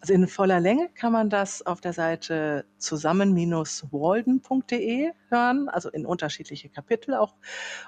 Also 0.00 0.14
in 0.14 0.26
voller 0.28 0.60
Länge 0.60 0.90
kann 0.94 1.12
man 1.12 1.30
das 1.30 1.66
auf 1.66 1.80
der 1.80 1.92
Seite 1.92 2.66
zusammen-walden.de 2.78 5.12
hören, 5.28 5.68
also 5.68 5.90
in 5.90 6.06
unterschiedliche 6.06 6.68
Kapitel 6.68 7.14
auch 7.14 7.34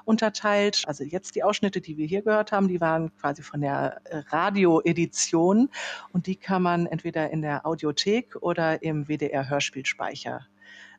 unterteilt. 0.05 0.85
Also 0.87 1.05
jetzt 1.05 1.35
die 1.35 1.43
Ausschnitte, 1.43 1.81
die 1.81 1.97
wir 1.97 2.07
hier 2.07 2.23
gehört 2.23 2.53
haben, 2.53 2.69
die 2.69 2.81
waren 2.81 3.15
quasi 3.17 3.43
von 3.43 3.61
der 3.61 4.01
Radioedition 4.31 5.71
und 6.13 6.27
die 6.27 6.37
kann 6.37 6.63
man 6.63 6.87
entweder 6.87 7.31
in 7.31 7.43
der 7.43 7.67
Audiothek 7.67 8.37
oder 8.41 8.83
im 8.83 9.09
WDR 9.09 9.49
Hörspielspeicher 9.49 10.47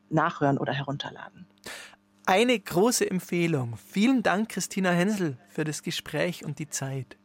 nachhören 0.09 0.57
oder 0.57 0.73
herunterladen. 0.73 1.47
Eine 2.25 2.59
große 2.59 3.09
Empfehlung. 3.09 3.77
Vielen 3.77 4.21
Dank, 4.21 4.49
Christina 4.49 4.91
Hensel, 4.91 5.37
für 5.47 5.63
das 5.63 5.81
Gespräch 5.81 6.43
und 6.43 6.59
die 6.59 6.67
Zeit. 6.67 7.17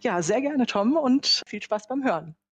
Ja, 0.00 0.20
sehr 0.20 0.40
gerne, 0.40 0.66
Tom, 0.66 0.96
und 0.96 1.42
viel 1.46 1.62
Spaß 1.62 1.86
beim 1.86 2.04
Hören. 2.04 2.34